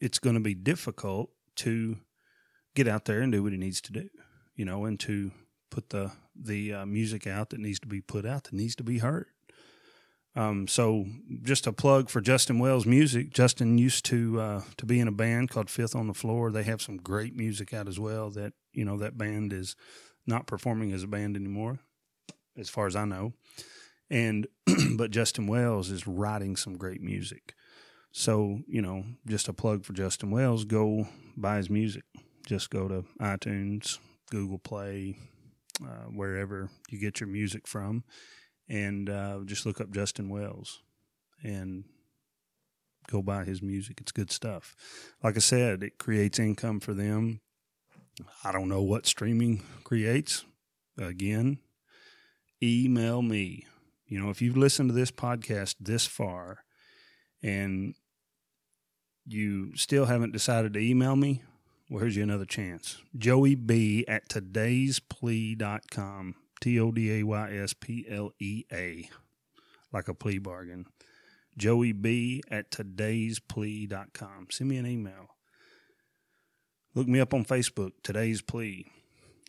it's 0.00 0.18
going 0.18 0.34
to 0.34 0.40
be 0.40 0.54
difficult 0.54 1.30
to 1.56 1.96
get 2.74 2.86
out 2.86 3.06
there 3.06 3.20
and 3.20 3.32
do 3.32 3.42
what 3.42 3.52
he 3.52 3.58
needs 3.58 3.80
to 3.80 3.92
do, 3.92 4.08
you 4.54 4.64
know, 4.64 4.84
and 4.84 5.00
to 5.00 5.30
put 5.70 5.90
the 5.90 6.12
the 6.38 6.72
uh, 6.72 6.86
music 6.86 7.26
out 7.26 7.50
that 7.50 7.60
needs 7.60 7.80
to 7.80 7.86
be 7.86 8.00
put 8.00 8.26
out 8.26 8.44
that 8.44 8.52
needs 8.52 8.76
to 8.76 8.84
be 8.84 8.98
heard. 8.98 9.28
Um, 10.34 10.68
so 10.68 11.06
just 11.42 11.66
a 11.66 11.72
plug 11.72 12.10
for 12.10 12.20
Justin 12.20 12.58
Wells 12.58 12.84
music. 12.84 13.30
Justin 13.30 13.78
used 13.78 14.04
to 14.06 14.40
uh, 14.40 14.62
to 14.76 14.84
be 14.84 15.00
in 15.00 15.08
a 15.08 15.12
band 15.12 15.50
called 15.50 15.70
Fifth 15.70 15.96
on 15.96 16.06
the 16.06 16.14
Floor. 16.14 16.52
They 16.52 16.64
have 16.64 16.82
some 16.82 16.98
great 16.98 17.34
music 17.34 17.72
out 17.72 17.88
as 17.88 17.98
well. 17.98 18.30
That 18.30 18.52
you 18.72 18.84
know 18.84 18.98
that 18.98 19.16
band 19.16 19.52
is 19.52 19.74
not 20.26 20.46
performing 20.46 20.92
as 20.92 21.02
a 21.02 21.08
band 21.08 21.36
anymore, 21.36 21.78
as 22.56 22.68
far 22.68 22.86
as 22.86 22.96
I 22.96 23.04
know. 23.04 23.32
And 24.10 24.46
but 24.96 25.10
Justin 25.10 25.46
Wells 25.46 25.90
is 25.90 26.06
writing 26.06 26.56
some 26.56 26.76
great 26.76 27.00
music. 27.00 27.54
So, 28.12 28.60
you 28.66 28.80
know, 28.80 29.04
just 29.26 29.48
a 29.48 29.52
plug 29.52 29.84
for 29.84 29.92
Justin 29.92 30.30
Wells, 30.30 30.64
go 30.64 31.06
buy 31.36 31.58
his 31.58 31.68
music. 31.68 32.04
Just 32.46 32.70
go 32.70 32.88
to 32.88 33.04
iTunes, 33.20 33.98
Google 34.30 34.58
Play, 34.58 35.16
uh, 35.82 36.06
wherever 36.10 36.70
you 36.88 36.98
get 36.98 37.20
your 37.20 37.28
music 37.28 37.66
from, 37.66 38.04
and 38.68 39.10
uh, 39.10 39.40
just 39.44 39.66
look 39.66 39.80
up 39.80 39.90
Justin 39.90 40.28
Wells 40.28 40.82
and 41.42 41.84
go 43.08 43.22
buy 43.22 43.44
his 43.44 43.62
music. 43.62 43.98
It's 44.00 44.12
good 44.12 44.30
stuff. 44.30 44.74
Like 45.22 45.36
I 45.36 45.40
said, 45.40 45.82
it 45.82 45.98
creates 45.98 46.38
income 46.38 46.80
for 46.80 46.94
them. 46.94 47.40
I 48.44 48.52
don't 48.52 48.68
know 48.68 48.82
what 48.82 49.06
streaming 49.06 49.62
creates. 49.84 50.44
Again, 50.98 51.58
email 52.62 53.22
me. 53.22 53.66
You 54.06 54.20
know, 54.20 54.30
if 54.30 54.40
you've 54.40 54.56
listened 54.56 54.90
to 54.90 54.94
this 54.94 55.10
podcast 55.10 55.74
this 55.80 56.06
far 56.06 56.60
and 57.42 57.94
you 59.26 59.74
still 59.76 60.06
haven't 60.06 60.32
decided 60.32 60.72
to 60.74 60.80
email 60.80 61.16
me, 61.16 61.42
Well, 61.90 62.00
here's 62.00 62.16
you 62.16 62.22
another 62.22 62.46
chance. 62.46 62.98
Joey 63.16 63.54
B 63.54 64.04
at 64.08 64.28
today'splea.com. 64.28 66.34
T 66.60 66.80
O 66.80 66.90
D 66.90 67.20
A 67.20 67.22
Y 67.22 67.56
S 67.56 67.74
P 67.74 68.06
L 68.08 68.32
E 68.40 68.64
A. 68.72 69.08
Like 69.92 70.08
a 70.08 70.14
plea 70.14 70.38
bargain. 70.38 70.86
Joey 71.56 71.92
B 71.92 72.42
at 72.50 72.70
today'splea.com. 72.70 74.48
Send 74.50 74.70
me 74.70 74.78
an 74.78 74.86
email. 74.86 75.35
Look 76.96 77.08
me 77.08 77.20
up 77.20 77.34
on 77.34 77.44
Facebook, 77.44 77.92
Today's 78.02 78.40
Plea. 78.40 78.86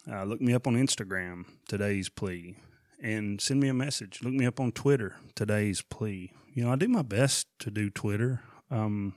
Uh, 0.06 0.26
look 0.26 0.42
me 0.42 0.54
up 0.54 0.68
on 0.68 0.76
Instagram, 0.76 1.46
Today's 1.70 2.10
Plea. 2.10 2.58
And 3.02 3.40
send 3.40 3.62
me 3.62 3.70
a 3.70 3.74
message. 3.74 4.20
Look 4.22 4.34
me 4.34 4.46
up 4.46 4.60
on 4.60 4.74
Twitter, 4.74 5.16
Today's 5.34 5.82
Plea. 5.82 6.34
You 6.54 6.66
know, 6.66 6.74
I 6.74 6.76
do 6.76 6.90
my 6.90 7.04
best 7.04 7.48
to 7.60 7.72
do 7.72 7.90
Twitter. 7.90 8.42
Um, 8.70 9.16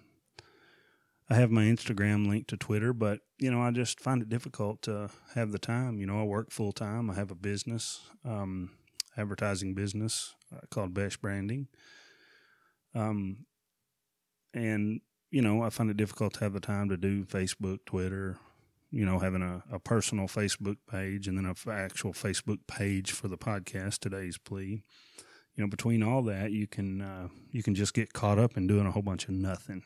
I 1.28 1.34
have 1.34 1.50
my 1.50 1.64
Instagram 1.64 2.28
linked 2.28 2.48
to 2.50 2.56
Twitter, 2.56 2.92
but 2.92 3.18
you 3.40 3.50
know, 3.50 3.62
I 3.62 3.72
just 3.72 3.98
find 3.98 4.22
it 4.22 4.28
difficult 4.28 4.80
to 4.82 5.10
have 5.34 5.50
the 5.50 5.58
time. 5.58 5.98
You 5.98 6.06
know, 6.06 6.20
I 6.20 6.22
work 6.22 6.52
full 6.52 6.70
time. 6.70 7.10
I 7.10 7.14
have 7.14 7.32
a 7.32 7.34
business, 7.34 8.00
um, 8.24 8.70
advertising 9.16 9.74
business 9.74 10.36
uh, 10.54 10.60
called 10.70 10.94
Besh 10.94 11.16
Branding. 11.16 11.66
Um, 12.94 13.46
and 14.54 15.00
you 15.30 15.42
know, 15.42 15.62
I 15.62 15.70
find 15.70 15.90
it 15.90 15.96
difficult 15.96 16.34
to 16.34 16.40
have 16.40 16.52
the 16.52 16.60
time 16.60 16.88
to 16.88 16.96
do 16.96 17.24
Facebook, 17.24 17.78
Twitter. 17.86 18.38
You 18.92 19.06
know, 19.06 19.20
having 19.20 19.42
a, 19.42 19.62
a 19.70 19.78
personal 19.78 20.26
Facebook 20.26 20.78
page 20.90 21.28
and 21.28 21.38
then 21.38 21.46
a 21.46 21.50
f- 21.50 21.68
actual 21.68 22.12
Facebook 22.12 22.58
page 22.66 23.12
for 23.12 23.28
the 23.28 23.38
podcast. 23.38 24.00
Today's 24.00 24.36
plea. 24.36 24.82
You 25.54 25.64
know, 25.64 25.68
between 25.68 26.02
all 26.02 26.22
that, 26.22 26.50
you 26.50 26.66
can 26.66 27.00
uh, 27.00 27.28
you 27.52 27.62
can 27.62 27.76
just 27.76 27.94
get 27.94 28.12
caught 28.12 28.40
up 28.40 28.56
in 28.56 28.66
doing 28.66 28.86
a 28.86 28.90
whole 28.90 29.02
bunch 29.02 29.24
of 29.24 29.30
nothing 29.30 29.84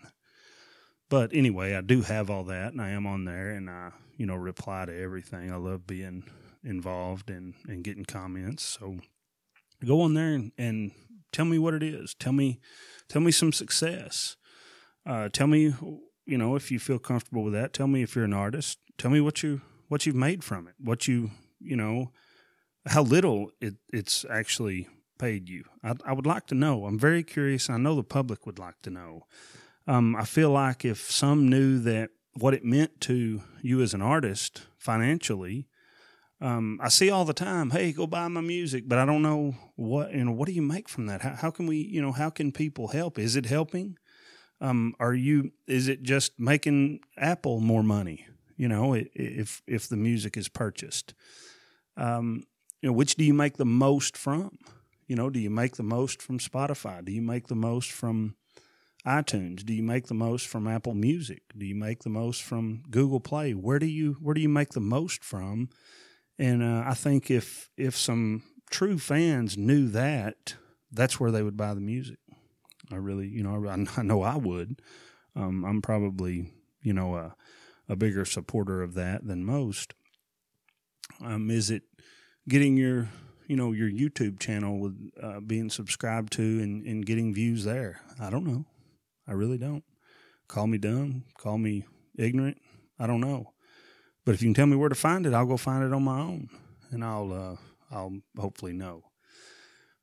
but 1.08 1.30
anyway, 1.32 1.74
I 1.74 1.80
do 1.80 2.02
have 2.02 2.30
all 2.30 2.44
that, 2.44 2.72
and 2.72 2.80
I 2.80 2.90
am 2.90 3.06
on 3.06 3.24
there, 3.24 3.50
and 3.50 3.68
I, 3.68 3.92
you 4.16 4.26
know, 4.26 4.34
reply 4.34 4.86
to 4.86 5.00
everything. 5.00 5.52
I 5.52 5.56
love 5.56 5.86
being 5.86 6.24
involved 6.64 7.30
and 7.30 7.54
and 7.68 7.84
getting 7.84 8.04
comments. 8.04 8.64
So 8.64 8.98
go 9.84 10.00
on 10.00 10.14
there 10.14 10.34
and, 10.34 10.52
and 10.56 10.92
tell 11.30 11.44
me 11.44 11.58
what 11.58 11.74
it 11.74 11.82
is. 11.82 12.14
Tell 12.18 12.32
me, 12.32 12.58
tell 13.08 13.22
me 13.22 13.30
some 13.30 13.52
success. 13.52 14.36
Uh, 15.06 15.28
tell 15.28 15.46
me, 15.46 15.74
you 16.26 16.38
know, 16.38 16.56
if 16.56 16.70
you 16.70 16.78
feel 16.78 16.98
comfortable 16.98 17.44
with 17.44 17.52
that. 17.52 17.72
Tell 17.72 17.86
me 17.86 18.02
if 18.02 18.14
you're 18.14 18.24
an 18.24 18.32
artist. 18.32 18.78
Tell 18.96 19.10
me 19.10 19.20
what 19.20 19.42
you 19.42 19.60
what 19.88 20.06
you've 20.06 20.16
made 20.16 20.42
from 20.42 20.66
it. 20.66 20.74
What 20.78 21.06
you 21.06 21.30
you 21.60 21.76
know, 21.76 22.12
how 22.86 23.02
little 23.02 23.50
it 23.60 23.74
it's 23.92 24.24
actually 24.30 24.88
paid 25.18 25.48
you. 25.48 25.64
I, 25.82 25.94
I 26.06 26.12
would 26.12 26.26
like 26.26 26.46
to 26.48 26.54
know. 26.54 26.86
I'm 26.86 26.98
very 26.98 27.22
curious. 27.22 27.70
I 27.70 27.76
know 27.76 27.94
the 27.94 28.02
public 28.02 28.46
would 28.46 28.58
like 28.58 28.80
to 28.82 28.90
know. 28.90 29.26
Um, 29.86 30.16
I 30.16 30.24
feel 30.24 30.50
like 30.50 30.84
if 30.84 31.10
some 31.10 31.48
knew 31.48 31.78
that 31.80 32.10
what 32.34 32.54
it 32.54 32.64
meant 32.64 33.00
to 33.02 33.42
you 33.62 33.80
as 33.82 33.94
an 33.94 34.02
artist 34.02 34.62
financially, 34.78 35.68
um, 36.40 36.80
I 36.82 36.88
see 36.88 37.10
all 37.10 37.24
the 37.24 37.32
time, 37.32 37.70
hey, 37.70 37.92
go 37.92 38.06
buy 38.06 38.28
my 38.28 38.40
music, 38.40 38.84
but 38.86 38.98
I 38.98 39.06
don't 39.06 39.22
know 39.22 39.54
what 39.76 40.12
you 40.12 40.24
know. 40.24 40.32
What 40.32 40.46
do 40.46 40.52
you 40.52 40.62
make 40.62 40.88
from 40.88 41.06
that? 41.06 41.22
How, 41.22 41.34
how 41.34 41.50
can 41.50 41.66
we, 41.66 41.76
you 41.76 42.02
know, 42.02 42.12
how 42.12 42.30
can 42.30 42.50
people 42.52 42.88
help? 42.88 43.18
Is 43.18 43.36
it 43.36 43.46
helping? 43.46 43.96
Um, 44.60 44.94
are 44.98 45.14
you? 45.14 45.52
Is 45.66 45.88
it 45.88 46.02
just 46.02 46.38
making 46.38 47.00
Apple 47.16 47.60
more 47.60 47.82
money? 47.82 48.26
You 48.56 48.68
know, 48.68 48.94
if 48.94 49.62
if 49.66 49.88
the 49.88 49.96
music 49.96 50.36
is 50.36 50.48
purchased, 50.48 51.14
um, 51.96 52.44
you 52.80 52.88
know, 52.88 52.92
which 52.92 53.16
do 53.16 53.24
you 53.24 53.34
make 53.34 53.56
the 53.56 53.64
most 53.64 54.16
from? 54.16 54.58
You 55.06 55.16
know, 55.16 55.28
do 55.28 55.40
you 55.40 55.50
make 55.50 55.76
the 55.76 55.82
most 55.82 56.22
from 56.22 56.38
Spotify? 56.38 57.04
Do 57.04 57.12
you 57.12 57.22
make 57.22 57.48
the 57.48 57.54
most 57.54 57.92
from 57.92 58.36
iTunes? 59.06 59.64
Do 59.64 59.74
you 59.74 59.82
make 59.82 60.06
the 60.06 60.14
most 60.14 60.46
from 60.46 60.66
Apple 60.66 60.94
Music? 60.94 61.42
Do 61.56 61.66
you 61.66 61.74
make 61.74 62.02
the 62.02 62.10
most 62.10 62.42
from 62.42 62.82
Google 62.90 63.20
Play? 63.20 63.52
Where 63.52 63.78
do 63.78 63.86
you 63.86 64.16
where 64.20 64.34
do 64.34 64.40
you 64.40 64.48
make 64.48 64.70
the 64.70 64.80
most 64.80 65.24
from? 65.24 65.68
And 66.38 66.62
uh, 66.62 66.84
I 66.86 66.94
think 66.94 67.30
if 67.30 67.70
if 67.76 67.96
some 67.96 68.42
true 68.70 68.98
fans 68.98 69.56
knew 69.56 69.88
that, 69.88 70.54
that's 70.90 71.20
where 71.20 71.30
they 71.30 71.42
would 71.42 71.56
buy 71.56 71.74
the 71.74 71.80
music. 71.80 72.18
I 72.94 72.98
really, 72.98 73.28
you 73.28 73.42
know, 73.42 73.66
I, 73.66 73.84
I 74.00 74.02
know 74.02 74.22
I 74.22 74.36
would. 74.36 74.80
Um, 75.36 75.64
I'm 75.64 75.82
probably, 75.82 76.52
you 76.82 76.92
know, 76.92 77.16
a, 77.16 77.34
a 77.88 77.96
bigger 77.96 78.24
supporter 78.24 78.82
of 78.82 78.94
that 78.94 79.26
than 79.26 79.44
most. 79.44 79.94
Um, 81.22 81.50
is 81.50 81.70
it 81.70 81.82
getting 82.48 82.76
your, 82.76 83.08
you 83.46 83.56
know, 83.56 83.72
your 83.72 83.90
YouTube 83.90 84.38
channel 84.38 84.78
with 84.78 85.10
uh, 85.20 85.40
being 85.40 85.70
subscribed 85.70 86.32
to 86.34 86.42
and, 86.42 86.86
and 86.86 87.04
getting 87.04 87.34
views 87.34 87.64
there? 87.64 88.00
I 88.20 88.30
don't 88.30 88.46
know. 88.46 88.64
I 89.26 89.32
really 89.32 89.58
don't. 89.58 89.84
Call 90.48 90.66
me 90.66 90.78
dumb, 90.78 91.24
call 91.38 91.58
me 91.58 91.84
ignorant. 92.16 92.58
I 92.98 93.06
don't 93.06 93.20
know. 93.20 93.52
But 94.24 94.34
if 94.34 94.42
you 94.42 94.46
can 94.46 94.54
tell 94.54 94.66
me 94.66 94.76
where 94.76 94.88
to 94.88 94.94
find 94.94 95.26
it, 95.26 95.34
I'll 95.34 95.46
go 95.46 95.56
find 95.56 95.84
it 95.84 95.92
on 95.92 96.04
my 96.04 96.20
own, 96.20 96.48
and 96.90 97.04
I'll 97.04 97.32
uh, 97.32 97.56
I'll 97.94 98.18
hopefully 98.38 98.72
know. 98.72 99.04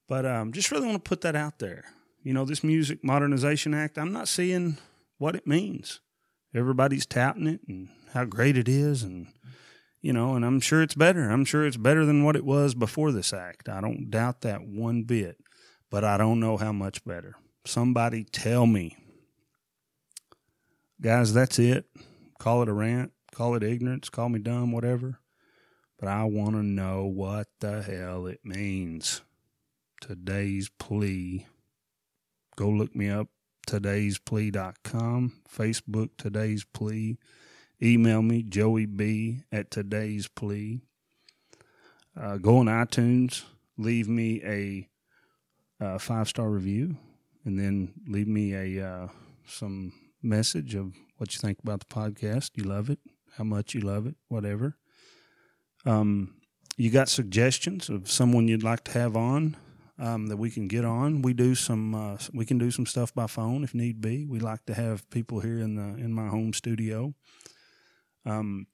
But 0.08 0.26
um, 0.26 0.52
just 0.52 0.72
really 0.72 0.88
want 0.88 1.04
to 1.04 1.10
put 1.10 1.22
that 1.22 1.36
out 1.36 1.60
there. 1.60 1.86
You 2.24 2.34
know, 2.34 2.46
this 2.46 2.64
Music 2.64 3.04
Modernization 3.04 3.74
Act. 3.74 3.98
I'm 3.98 4.14
not 4.14 4.28
seeing 4.28 4.78
what 5.18 5.36
it 5.36 5.48
means. 5.48 6.02
Everybody's 6.54 7.06
touting 7.06 7.48
it 7.48 7.62
and 7.68 7.90
how 8.14 8.26
great 8.26 8.58
it 8.58 8.68
is, 8.68 9.04
and 9.04 9.28
you 10.02 10.14
know, 10.14 10.36
and 10.36 10.46
I'm 10.46 10.60
sure 10.60 10.82
it's 10.82 10.96
better. 10.96 11.30
I'm 11.30 11.46
sure 11.46 11.66
it's 11.66 11.78
better 11.78 12.06
than 12.06 12.24
what 12.24 12.36
it 12.36 12.46
was 12.46 12.74
before 12.74 13.12
this 13.12 13.34
act. 13.34 13.70
I 13.70 13.82
don't 13.82 14.10
doubt 14.10 14.42
that 14.42 14.62
one 14.64 15.04
bit. 15.04 15.38
But 15.90 16.06
I 16.06 16.16
don't 16.16 16.40
know 16.40 16.56
how 16.56 16.72
much 16.72 17.04
better. 17.04 17.36
Somebody 17.66 18.24
tell 18.24 18.66
me 18.66 18.96
guys, 21.02 21.34
that's 21.34 21.58
it. 21.58 21.86
Call 22.40 22.62
it 22.62 22.70
a 22.70 22.74
rant, 22.74 23.12
call 23.34 23.56
it 23.56 23.64
ignorance, 23.64 24.10
call 24.10 24.30
me 24.30 24.40
dumb, 24.40 24.72
whatever. 24.72 25.20
But 26.00 26.10
I 26.10 26.24
want 26.24 26.52
to 26.52 26.64
know 26.64 27.06
what 27.06 27.48
the 27.60 27.82
hell 27.82 28.28
it 28.28 28.40
means. 28.44 29.22
Today's 30.00 30.70
plea. 30.70 31.46
Go 32.56 32.70
look 32.70 32.96
me 32.96 33.10
up, 33.10 33.28
today'splea.com, 33.68 35.34
Facebook, 35.50 36.10
today's 36.18 36.64
plea. 36.64 37.18
Email 37.82 38.22
me, 38.22 38.44
Joey 38.44 38.86
B 38.86 39.44
at 39.52 39.72
today's 39.72 40.28
plea. 40.28 40.82
Uh, 42.20 42.38
go 42.38 42.58
on 42.58 42.66
iTunes, 42.66 43.44
leave 43.78 44.08
me 44.08 44.42
a, 44.44 44.88
a 45.80 45.98
five 45.98 46.28
star 46.28 46.50
review, 46.50 46.98
and 47.46 47.58
then 47.58 47.94
leave 48.08 48.28
me 48.28 48.54
a 48.54 48.86
uh, 48.86 49.08
some 49.48 49.94
message 50.22 50.76
of 50.76 50.94
what 51.18 51.34
you 51.34 51.40
think 51.40 51.60
about 51.64 51.80
the 51.80 51.86
podcast. 51.86 52.52
You 52.56 52.64
love 52.66 52.90
it, 52.90 53.00
how 53.38 53.44
much 53.44 53.74
you 53.74 53.82
love 53.82 54.06
it, 54.06 54.16
whatever. 54.28 54.78
Um, 55.86 56.36
you 56.78 56.90
got 56.90 57.10
suggestions 57.10 57.90
of 57.90 58.10
someone 58.12 58.48
you'd 58.48 58.64
like 58.64 58.84
to 58.86 58.92
have 58.92 59.16
on 59.16 59.56
um, 60.02 60.28
that 60.28 60.38
we 60.38 60.50
can 60.50 60.68
get 60.68 60.84
on. 60.84 61.22
We 61.22 61.34
do 61.34 61.54
some 61.54 61.94
uh, 61.94 62.18
we 62.34 62.46
can 62.46 62.58
do 62.58 62.72
some 62.72 62.86
stuff 62.86 63.14
by 63.14 63.28
phone 63.28 63.64
if 63.64 63.74
need 63.74 64.02
be. 64.02 64.26
We 64.26 64.40
like 64.40 64.66
to 64.66 64.74
have 64.74 65.10
people 65.12 65.40
here 65.40 65.60
in 65.60 65.76
the 65.76 66.04
in 66.04 66.12
my 66.12 66.28
home 66.28 66.54
studio. 66.54 67.14
Um, 68.26 68.68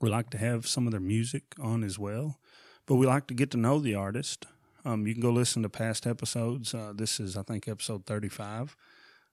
we 0.00 0.10
like 0.10 0.30
to 0.30 0.38
have 0.38 0.66
some 0.68 0.86
of 0.86 0.92
their 0.92 1.00
music 1.00 1.44
on 1.60 1.82
as 1.82 1.98
well, 1.98 2.38
but 2.86 2.96
we 2.96 3.06
like 3.06 3.26
to 3.28 3.34
get 3.34 3.50
to 3.52 3.56
know 3.56 3.78
the 3.78 3.94
artist. 3.94 4.46
Um, 4.84 5.06
you 5.06 5.14
can 5.14 5.22
go 5.22 5.30
listen 5.30 5.62
to 5.62 5.68
past 5.68 6.06
episodes. 6.06 6.74
Uh, 6.74 6.92
this 6.94 7.18
is 7.18 7.36
I 7.36 7.42
think 7.42 7.66
episode 7.66 8.04
thirty 8.04 8.28
five. 8.28 8.76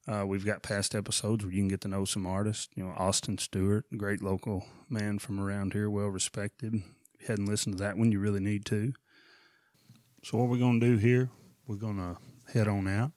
Uh, 0.08 0.26
we've 0.26 0.46
got 0.46 0.64
past 0.64 0.96
episodes 0.96 1.44
where 1.44 1.54
you 1.54 1.60
can 1.60 1.68
get 1.68 1.82
to 1.82 1.88
know 1.90 2.06
some 2.06 2.26
artists. 2.26 2.70
You 2.76 2.86
know, 2.86 2.94
Austin 2.98 3.38
Stewart, 3.38 3.86
great 3.98 4.24
local 4.24 4.66
man 4.88 5.20
from 5.20 5.40
around 5.40 5.74
here, 5.74 5.90
well 5.90 6.08
respected. 6.08 6.76
If 7.16 7.22
you 7.22 7.28
hadn't 7.28 7.48
listened 7.48 7.78
to 7.78 7.84
that 7.84 7.98
one, 7.98 8.14
you 8.14 8.20
really 8.20 8.40
need 8.40 8.64
to. 8.68 8.94
So, 10.24 10.38
what 10.38 10.50
we're 10.50 10.58
going 10.58 10.80
to 10.80 10.86
do 10.86 10.98
here, 10.98 11.30
we're 11.66 11.78
going 11.78 11.98
to 11.98 12.18
head 12.52 12.68
on 12.68 12.88
out. 12.88 13.12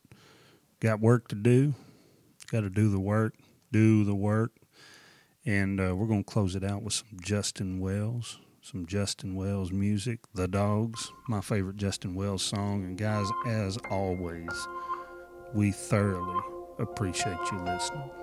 Got 0.79 1.01
work 1.01 1.29
to 1.29 1.35
do. 1.35 1.75
Got 2.51 2.61
to 2.61 2.71
do 2.71 2.91
the 2.91 3.01
work, 3.01 3.35
do 3.73 4.05
the 4.05 4.15
work. 4.15 4.53
And 5.45 5.81
uh, 5.81 5.97
we're 5.97 6.07
going 6.07 6.23
to 6.23 6.31
close 6.31 6.55
it 6.55 6.63
out 6.63 6.83
with 6.83 6.93
some 6.93 7.19
Justin 7.21 7.81
Wells, 7.81 8.39
some 8.61 8.87
Justin 8.87 9.35
Wells 9.35 9.73
music. 9.73 10.21
The 10.35 10.47
Dogs, 10.47 11.11
my 11.29 11.41
favorite 11.41 11.77
Justin 11.77 12.15
Wells 12.15 12.43
song. 12.43 12.85
And 12.85 12.97
guys, 12.97 13.27
as 13.47 13.79
always, 13.91 14.69
we 15.55 15.73
thoroughly 15.73 16.41
appreciate 16.79 17.39
you 17.51 17.59
listening. 17.59 18.22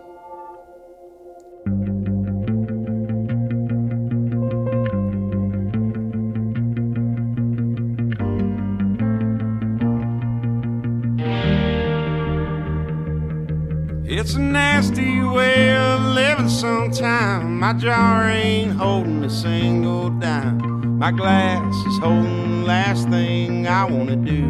My 17.70 17.76
jar 17.78 18.28
ain't 18.28 18.72
holding 18.72 19.24
a 19.24 19.30
single 19.30 20.10
dime. 20.10 20.98
My 20.98 21.12
glass 21.12 21.76
is 21.86 22.00
holding 22.00 22.62
the 22.62 22.66
last 22.66 23.08
thing 23.10 23.68
I 23.68 23.86
wanna 23.86 24.16
do. 24.16 24.44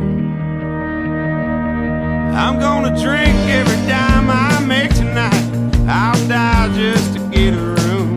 I'm 2.34 2.58
gonna 2.62 2.98
drink 2.98 3.36
every 3.50 3.76
dime 3.90 4.30
I 4.30 4.64
make 4.66 4.94
tonight. 4.94 5.52
I'll 5.86 6.28
die 6.30 6.74
just 6.74 7.16
to 7.16 7.20
get 7.30 7.56
a 7.56 7.58
room. 7.58 8.16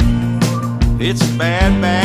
It's 1.01 1.21
a 1.21 1.37
bad, 1.37 1.83
bad. 1.83 2.02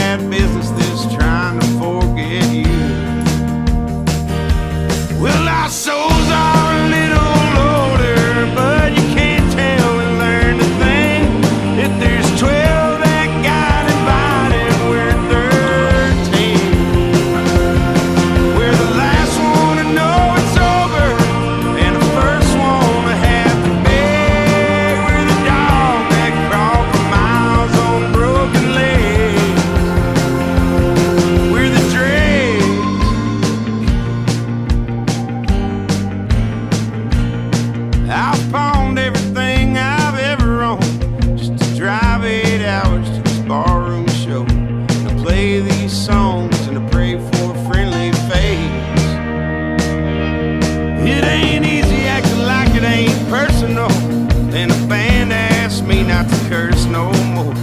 me 55.88 56.04
not 56.04 56.30
to 56.30 56.36
curse 56.50 56.86
no 56.86 57.12
more. 57.34 57.56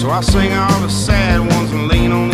So 0.00 0.10
I 0.10 0.20
sing 0.20 0.52
all 0.52 0.80
the 0.80 0.88
sad 0.88 1.40
ones 1.40 1.72
and 1.72 1.88
lean 1.88 2.12
on 2.12 2.31